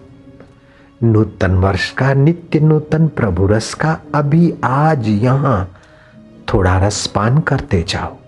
नूतन 1.03 1.51
वर्ष 1.51 1.91
का, 1.91 2.13
नित्य 2.13 2.59
नूतन 2.59 3.07
प्रभु 3.07 3.47
रस 3.47 3.73
का, 3.73 3.99
अभी 4.15 4.53
आज 4.63 5.07
यहाँ 5.07 5.75
थोड़ा 6.53 6.87
रस 6.87 7.07
पान 7.07 7.39
करते 7.39 7.85
जाओ। 7.87 8.20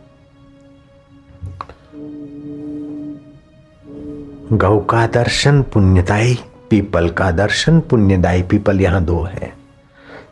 गौ 4.53 4.79
का 4.79 5.07
दर्शन 5.07 5.61
पुण्यदायी, 5.61 6.39
पीपल 6.69 7.09
का 7.09 7.31
दर्शन 7.31 7.79
पुण्यदायी, 7.79 8.43
पीपल 8.43 8.81
यहाँ 8.81 9.03
दो 9.03 9.23
है। 9.23 9.53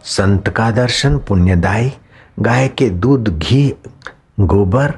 संत 0.04 0.50
का 0.50 0.72
दर्शन 0.72 1.18
पुण्यदायी, 1.18 1.94
गाय 2.40 2.68
के 2.68 2.90
दूध, 2.90 3.40
घी, 3.40 3.74
गोबर, 4.40 4.94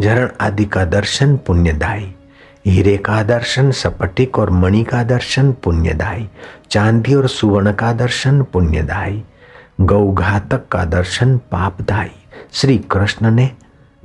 झरण 0.00 0.28
आदि 0.40 0.64
का 0.64 0.84
दर्शन 0.84 1.36
पुण्यदायी। 1.36 2.14
हीरे 2.66 2.96
का 2.96 3.22
दर्शन, 3.22 3.70
सपटिक 3.70 4.38
और 4.38 4.50
मणि 4.50 4.84
का 4.84 5.02
दर्शन 5.02 5.52
पुण्यदायी। 5.52 6.28
चांदी 6.70 7.14
और 7.14 7.28
सुवर्ण 7.28 7.72
का 7.72 7.92
दर्शन 7.92 8.42
पुण्यदायी। 8.42 9.24
गौघातक 9.80 10.68
का 10.68 10.84
दर्शन 10.84 11.38
पापदायी। 11.38 12.28
श्री 12.52 12.78
कृष्ण 12.78 13.30
ने 13.30 13.50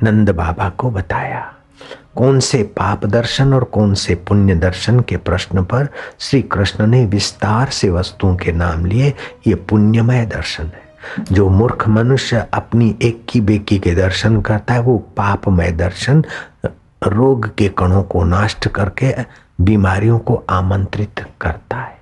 नंद 0.03 0.29
बाबा 0.29 0.69
को 0.69 0.91
बताया। 0.91 1.54
कौन 2.15 2.39
से 2.39 2.63
पाप 2.63 3.05
दर्शन 3.05 3.53
और 3.53 3.63
कौन 3.63 3.93
से 3.93 4.15
पुण्य 4.15 4.55
दर्शन 4.55 4.99
के 4.99 5.17
प्रश्न 5.17 5.63
पर 5.63 5.87
श्री 6.19 6.41
कृष्ण 6.41 6.87
ने 6.87 7.05
विस्तार 7.05 7.69
से 7.69 7.89
वस्तुओं 7.89 8.35
के 8.35 8.51
नाम 8.51 8.85
लिए 8.85 9.13
ये 9.47 9.55
पुण्यमय 9.55 10.25
दर्शन 10.25 10.63
है। 10.63 10.85
जो 11.31 11.49
मूर्ख 11.49 11.87
मनुष्य 11.87 12.47
अपनी 12.53 12.95
एक 13.01 13.25
की 13.29 13.41
बेकी 13.41 13.79
के 13.79 13.95
दर्शन 13.95 14.41
करता 14.41 14.73
है, 14.73 14.79
वो 14.79 14.97
पापमय 14.97 15.71
दर्शन, 15.71 16.25
रोग 17.07 17.55
के 17.55 17.69
कणों 17.69 18.03
को 18.03 18.23
नष्ट 18.23 18.67
करके 18.67 19.15
बीमारियों 19.61 20.19
को 20.19 20.43
आमंत्रित 20.49 21.25
करता 21.41 21.77
है। 21.77 21.97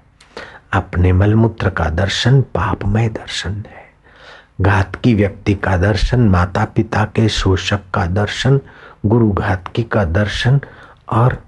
अपने 0.73 1.13
मलमूत्र 1.13 1.69
का 1.69 1.85
दर्शन 1.85 2.41
पापमय 2.41 3.09
दर्शन 3.09 3.49
है। 3.49 3.83
घातकी 4.61 5.13
व्यक्ति 5.13 5.53
का 5.53 5.77
दर्शन 5.77 6.19
माता 6.19 6.65
पिता 6.65 7.03
के 7.03 7.29
शोषक 7.29 7.79
का 7.93 8.05
दर्शन 8.05 8.59
गुरु 9.05 9.31
घातकी 9.31 9.83
का 9.83 10.03
दर्शन 10.03 10.61
और 11.09 11.43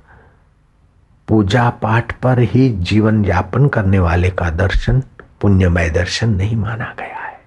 पूजा 1.28 1.70
पाठ 1.70 2.12
पर 2.12 2.39
ही 2.39 2.70
जीवन 2.70 3.26
यापन 3.26 3.68
करने 3.68 3.99
वाले 3.99 4.30
का 4.30 4.49
दर्शन, 4.49 5.03
पुण्यमय 5.41 5.89
दर्शन 5.89 6.30
नहीं 6.30 6.56
माना 6.56 6.95
गया 6.99 7.18
है। 7.18 7.39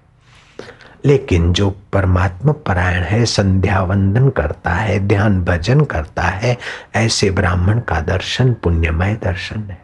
लेकिन 1.05 1.53
जो 1.53 1.69
परमात्मा 1.93 2.51
परायण 2.51 3.03
है 3.03 3.25
संध्या 3.25 3.81
वंदन 3.81 4.29
करता 4.29 4.69
है, 4.69 4.99
ध्यान 4.99 5.43
भजन 5.43 5.81
करता 5.81 6.21
है, 6.21 6.57
ऐसे 6.95 7.31
ब्राह्मण 7.31 7.79
का 7.79 8.01
दर्शन, 8.01 8.53
पुण्यमय 8.53 9.15
दर्शन 9.23 9.59
है। 9.59 9.81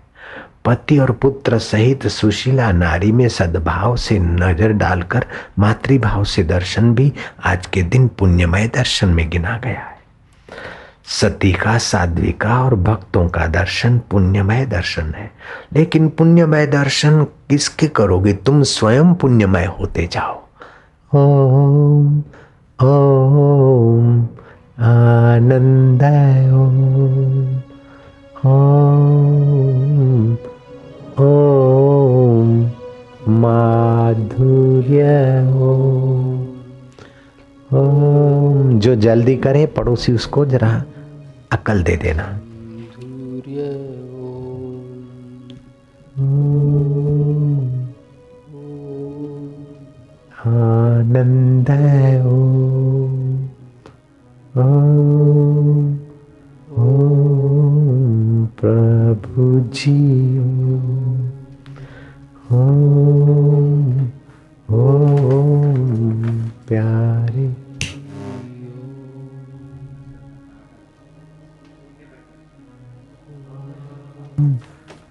पति 0.66 0.98
और 0.98 1.12
पुत्र 1.12 1.60
सहित 1.60 2.08
सुशीला 2.08 2.72
नारी 2.72 3.12
में 3.12 3.30
सद्भाव 3.30 3.96
से 3.96 4.20
नज़र 4.20 4.72
डालकर 4.72 5.26
मातृभाव 5.60 6.24
से 6.24 6.44
दर्शन 6.44 6.96
भी 6.96 7.14
आज 7.44 7.66
के 7.66 7.84
दिन 7.84 8.08
पुण्यमय 8.08 8.68
दर्शन 8.68 9.08
में 9.08 9.30
गिना 9.30 9.58
गया 9.58 9.80
है। 9.80 9.95
सती 11.08 11.54
का 11.54 11.78
साध्वी 11.78 12.32
का 12.32 12.64
और 12.64 12.76
भक्तों 12.76 13.30
का 13.30 13.48
दर्शन, 13.48 14.02
पुण्यमय 14.12 14.66
दर्शन 14.66 15.02
है। 15.02 15.32
लेकिन 15.74 16.10
पुण्यमय 16.10 16.68
दर्शन 16.68 17.24
किसके 17.24 17.88
करोगे? 17.88 18.34
तुम 18.34 18.64
स्वयं 18.64 19.14
पुण्यमय 19.14 19.66
होते 19.66 20.10
जाओ। 20.12 20.42
ओम 21.16 22.24
ओम 22.84 24.24
आनंद 24.80 26.04
ओम 31.22 32.72
माधुर्य 33.30 35.02
ओम, 37.76 38.80
जो 38.80 38.96
जल्दी 38.96 39.36
करे 39.36 39.66
पड़ोसी 39.66 40.14
उसको 40.14 40.46
जरा 40.46 40.84
अकल 41.56 41.84
दे 41.84 41.96
देना। 41.98 42.28
आनंद 50.48 51.70
प्रभु 58.60 59.44
जी 59.76 60.00
ओम 62.52 63.90
ओम 64.72 66.38
प्यारे। 66.68 67.65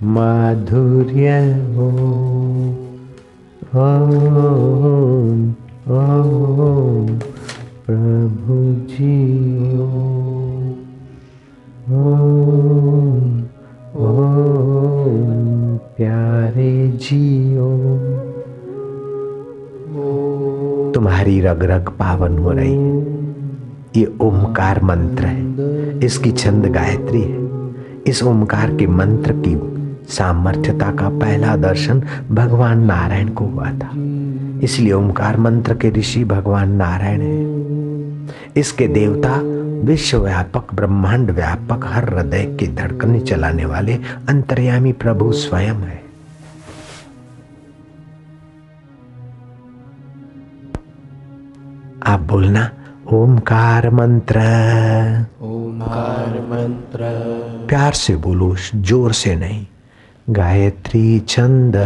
माधुर्य 0.03 1.29
ओम 1.79 2.75
ओम, 5.91 7.09
प्रभु 7.87 8.75
जी 8.95 9.77
ओम 9.79 9.89
ओम, 13.97 15.77
प्यारे 15.77 16.89
जियो 16.89 17.70
तुम्हारी 20.95 21.41
रग 21.41 21.62
रग 21.62 21.89
पावन 21.89 22.39
हो 22.39 22.53
रही। 22.53 22.72
है 22.72 23.05
ये 23.97 24.12
ओमकार 24.20 24.83
मंत्र 24.83 25.25
है। 25.25 25.55
इसकी 25.99 26.33
छंद 26.33 26.66
गायत्री 26.66 27.22
है। 27.22 27.44
इस 28.07 28.23
ओमकार 28.23 28.77
के 28.77 28.87
मंत्र 28.87 29.33
की 29.37 29.75
सामर्थ्यता 30.13 30.93
का 30.93 31.09
पहला 31.09 31.57
दर्शन 31.57 32.03
भगवान 32.31 32.85
नारायण 32.85 33.29
को 33.29 33.45
हुआ 33.45 33.71
था। 33.71 33.91
इसलिए 34.65 34.93
ओमकार 34.93 35.37
मंत्र 35.37 35.75
के 35.75 35.91
ऋषि 35.91 36.25
भगवान 36.25 36.73
नारायण 36.73 37.21
है। 37.21 37.65
इसके 38.57 38.89
देवता 38.89 39.41
विश्वव्यापक, 39.87 40.75
ब्रह्मांड 40.75 41.31
व्यापक, 41.31 41.87
हर 41.87 42.15
हृदय 42.15 42.57
की 42.61 42.69
धड़कने 42.69 43.21
चलाने 43.21 43.65
वाले 43.65 43.99
अंतर्यामी 44.29 44.93
प्रभु 44.93 45.33
स्वयं 45.33 45.75
है। 45.75 46.05
आप 52.07 52.21
बोलना 52.21 52.71
ओमकार 53.13 53.89
मंत्र 53.91 54.41
ओमकार 55.43 56.39
मंत्र 56.41 57.09
प्यार 57.69 57.93
से 57.93 58.15
बोलो 58.17 58.55
ज़ोर 58.75 59.13
से 59.13 59.35
नहीं। 59.37 59.67
गायत्री 60.31 61.19
छंद। 61.29 61.77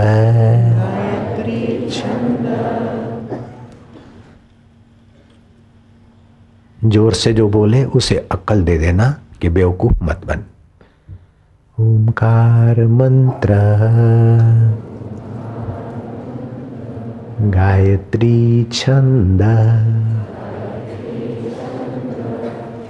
ज़ोर 6.84 7.12
से 7.12 7.32
जो 7.32 7.48
बोले 7.48 7.84
उसे 7.84 8.16
अक्ल 8.32 8.62
दे 8.64 8.78
देना 8.78 9.14
कि 9.42 9.48
बेवकूफ़ 9.48 10.04
मत 10.04 10.20
बन। 10.26 10.44
ओमकार 11.78 12.86
मंत्र 12.86 13.54
गायत्री 17.50 18.64
छंद। 18.72 19.42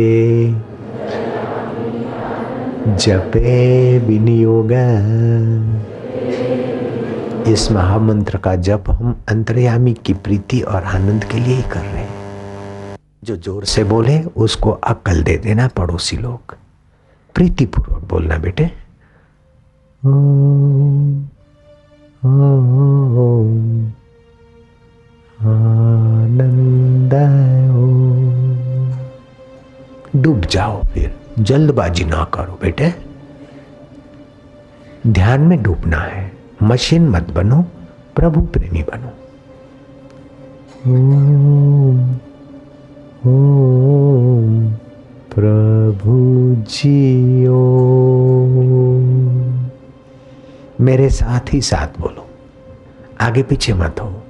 जपे 2.86 3.98
विनियोग। 3.98 4.72
इस 7.48 7.70
महामंत्र 7.72 8.38
का 8.38 8.54
जप 8.56 8.84
हम 8.90 9.22
अंतर्यामी 9.28 9.94
की 9.94 10.14
प्रीति 10.14 10.60
और 10.60 10.84
आनंद 10.84 11.24
के 11.24 11.38
लिए 11.38 11.54
ही 11.54 11.62
कर 11.62 11.80
रहे 11.80 12.02
हैं। 12.02 12.96
जो 13.24 13.36
ज़ोर 13.36 13.64
से 13.64 13.84
बोले, 13.84 14.20
उसको 14.20 14.70
अकल 14.70 15.22
दे 15.22 15.36
देना 15.36 15.68
पड़ोसी 15.68 16.16
लोग। 16.16 16.56
प्रीतिपूर्वक 17.34 18.04
बोलना 18.04 18.38
बेटे। 18.38 18.64
आनंद 25.42 27.14
डूब 30.16 30.40
जाओ 30.40 30.82
फिर। 30.84 31.25
जल्दबाजी 31.38 32.04
ना 32.04 32.24
करो 32.24 32.58
बेटे। 32.62 32.94
ध्यान 35.06 35.40
में 35.40 35.62
डूबना 35.62 35.96
है। 35.96 36.32
मशीन 36.62 37.08
मत 37.08 37.30
बनो 37.30 37.64
प्रभु 38.16 38.40
प्रेमी 38.40 38.82
बनो। 38.82 39.08
ओम 43.26 44.70
प्रभु 45.34 46.14
जी 46.62 47.46
ओम 47.46 48.66
मेरे 50.80 51.10
साथ 51.10 51.54
ही 51.54 51.60
साथ 51.60 52.00
बोलो। 52.00 52.26
आगे 53.20 53.42
पीछे 53.42 53.74
मत 53.74 53.96
हो। 54.00 54.22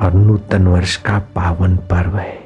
और 0.00 0.14
नूतन 0.14 0.66
वर्ष 0.66 0.96
का 0.96 1.18
पावन 1.18 1.76
पर्व 1.76 2.16
है। 2.16 2.39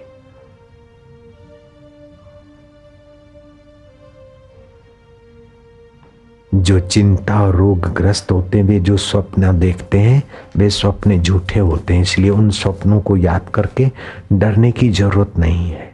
जो 6.55 6.79
चिंता 6.81 7.41
और 7.43 7.57
रोगग्रस्त 7.57 8.31
होते 8.33 8.59
हैं, 8.59 8.65
वे 8.65 8.79
जो 8.81 8.97
स्वप्न 8.97 9.59
देखते 9.59 9.99
हैं, 9.99 10.23
वे 10.57 10.69
स्वप्न 10.71 11.21
झूठे 11.23 11.61
होते 11.61 11.95
हैं। 11.95 12.03
इसलिए 12.03 12.31
उन 12.31 12.51
स्वप्नों 12.51 13.01
को 13.01 13.17
याद 13.17 13.49
करके 13.55 13.91
डरने 14.33 14.71
की 14.73 14.89
ज़रूरत 14.91 15.39
नहीं 15.39 15.71
है। 15.71 15.93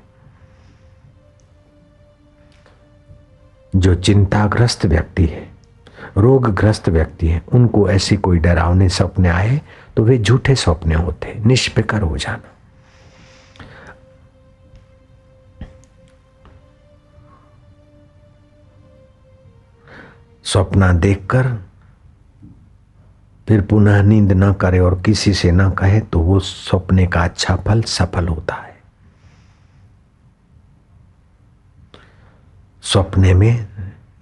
जो 3.76 3.94
चिंताग्रस्त 3.94 4.86
व्यक्ति 4.86 5.26
है, 5.26 5.48
रोगग्रस्त 6.16 6.88
व्यक्ति 6.88 7.28
है, 7.28 7.42
उनको 7.52 7.88
ऐसे 7.90 8.16
कोई 8.16 8.38
डरावने 8.38 8.88
सपने 8.88 9.28
आए 9.28 9.61
तो 9.96 10.04
वे 10.04 10.18
झूठे 10.18 10.54
सपने 10.54 10.94
होते 10.94 11.34
निष्फिकर 11.46 12.02
हो 12.02 12.16
जाना। 12.16 12.48
स्वप्न 20.45 20.99
देखकर 21.01 21.47
फिर 23.49 23.61
पुनः 23.61 24.03
नींद 24.03 24.32
न 24.32 24.53
करे 24.53 24.78
और 24.78 25.01
किसी 25.03 25.34
से 25.34 25.51
न 25.53 25.70
कहे 25.70 26.01
तो 26.01 26.20
वो 26.20 26.38
सपने 26.41 27.07
का 27.07 27.20
अच्छा 27.20 27.57
फल 27.57 27.82
सफल 27.82 28.28
होता 28.28 28.55
है। 28.55 28.78
सपने 32.82 33.34
में 33.34 33.66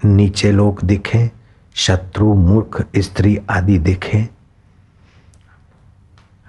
नीचे 0.05 0.53
लोग 0.53 0.83
दिखे, 0.83 1.31
शत्रु, 1.75 2.35
मूर्ख, 2.35 2.87
स्त्री 2.99 3.39
आदि 3.51 3.79
दिखे, 3.79 4.29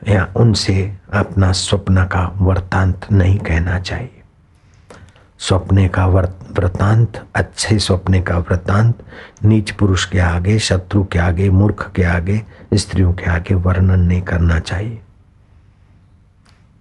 या 0.08 0.34
उनसे 0.38 0.98
अपना 1.14 1.52
स्वप्न 1.52 2.06
का 2.06 2.26
वृतांत 2.38 3.12
नहीं 3.12 3.38
कहना 3.40 3.80
चाहिए। 3.80 4.19
स्वप्ने 5.40 5.90
का 5.90 6.06
वृतांत 6.06 7.28
अच्छे 7.36 7.80
स्वप्ने 7.80 8.22
का 8.22 8.38
वृतांत 8.38 9.06
नीच 9.44 9.72
पुरुष 9.72 10.06
के 10.06 10.20
आगे, 10.20 10.60
शत्रु 10.60 11.04
के 11.04 11.20
आगे, 11.20 11.50
मूर्ख 11.50 11.92
के 11.96 12.04
आगे, 12.04 12.42
स्त्रियों 12.74 13.14
के 13.14 13.24
आगे 13.24 13.54
वर्णन 13.54 14.00
नहीं 14.00 14.22
करना 14.22 14.60
चाहिए। 14.60 15.02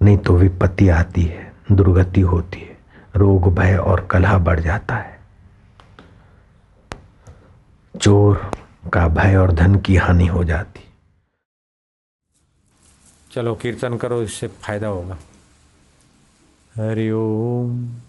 नहीं 0.03 0.19
तो 0.19 0.37
विपत्ति 0.37 0.89
आती 0.89 1.23
है, 1.23 1.53
दुर्गति 1.73 2.21
होती 2.21 2.61
है, 2.61 2.79
रोग, 3.17 3.55
भय 3.55 3.77
और 3.77 4.09
कलह 4.11 4.39
बढ़ 4.39 4.61
जाता 4.61 4.97
है। 4.97 5.21
चोर 8.01 8.51
का 8.93 9.09
भय 9.09 9.37
और 9.37 9.53
धन 9.53 9.77
की 9.77 9.97
हानि 9.97 10.27
हो 10.27 10.45
जाती। 10.45 10.81
चलो 13.33 13.55
कीर्तन 13.55 13.97
करो, 13.97 14.23
इससे 14.23 14.49
फ़ायदा 14.49 14.87
होगा। 14.87 15.19
हरिओम 16.77 17.73
ओम। 17.73 18.08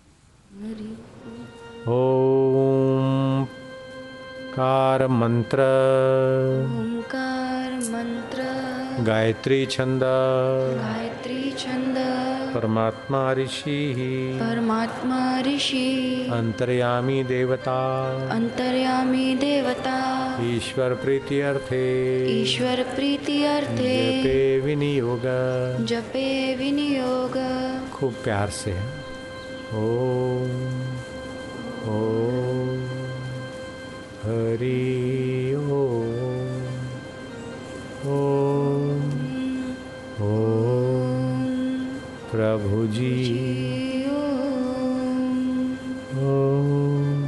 कार 4.56 5.08
मंत्र। 5.08 5.58
ओंकार 6.64 7.74
मंत्र। 7.74 8.44
गायत्री 9.04 9.66
छंद। 9.66 10.02
गायत्री 10.84 11.52
छंद। 11.52 11.96
परमात्मा 12.56 13.34
ऋषि। 13.34 13.94
परमात्मा 14.42 15.42
ऋषि। 15.42 16.28
अंतर्यामी 16.34 17.24
देवता। 17.24 18.06
अंतर्यामी 18.32 19.36
देवता। 19.36 20.38
ईश्वर 20.44 20.94
प्रीति 20.94 21.42
अर्थे। 21.42 22.26
ईश्वर 22.42 22.84
प्रीति 22.96 23.46
अर्थे। 23.46 24.22
जपे 24.22 24.60
विनियोग। 24.60 25.22
जपे 25.86 26.56
विनियोग। 26.56 27.34
खूब 27.94 28.14
प्यार 28.14 28.50
से। 28.50 28.99
ओम 29.74 30.54
ओम 31.88 32.70
हरि 34.24 35.54
ओम 35.56 35.70
ओम 38.10 39.04
ओम 40.22 41.44
प्रभु 42.32 42.88
जी 42.88 43.14
ओम 46.18 47.22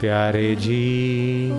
प्यारे 0.00 0.54
जी। 0.56 1.55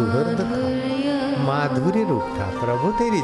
सुहृद 0.00 0.38
था 0.40 0.58
माधुर्य 1.46 2.04
रूप 2.10 2.28
था 2.36 2.46
प्रभु 2.60 2.92
तेरी 2.98 3.20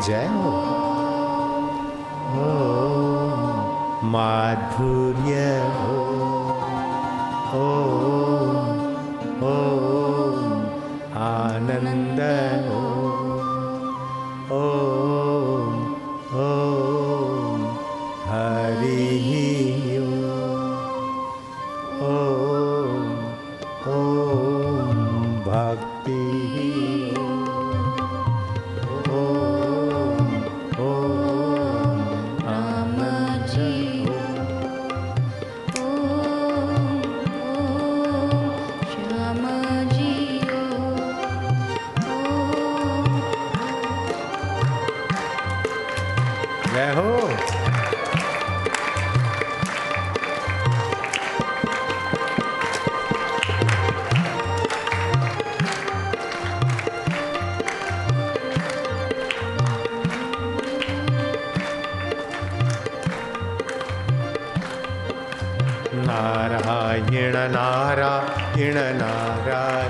Narayan 67.50 68.78
Narayan 68.98 69.85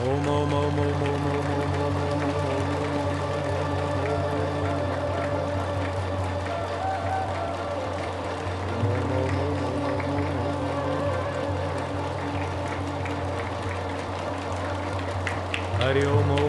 Om 0.00 0.28
om 0.28 0.54
om 0.54 0.78
Hari 15.78 16.06
Om 16.06 16.39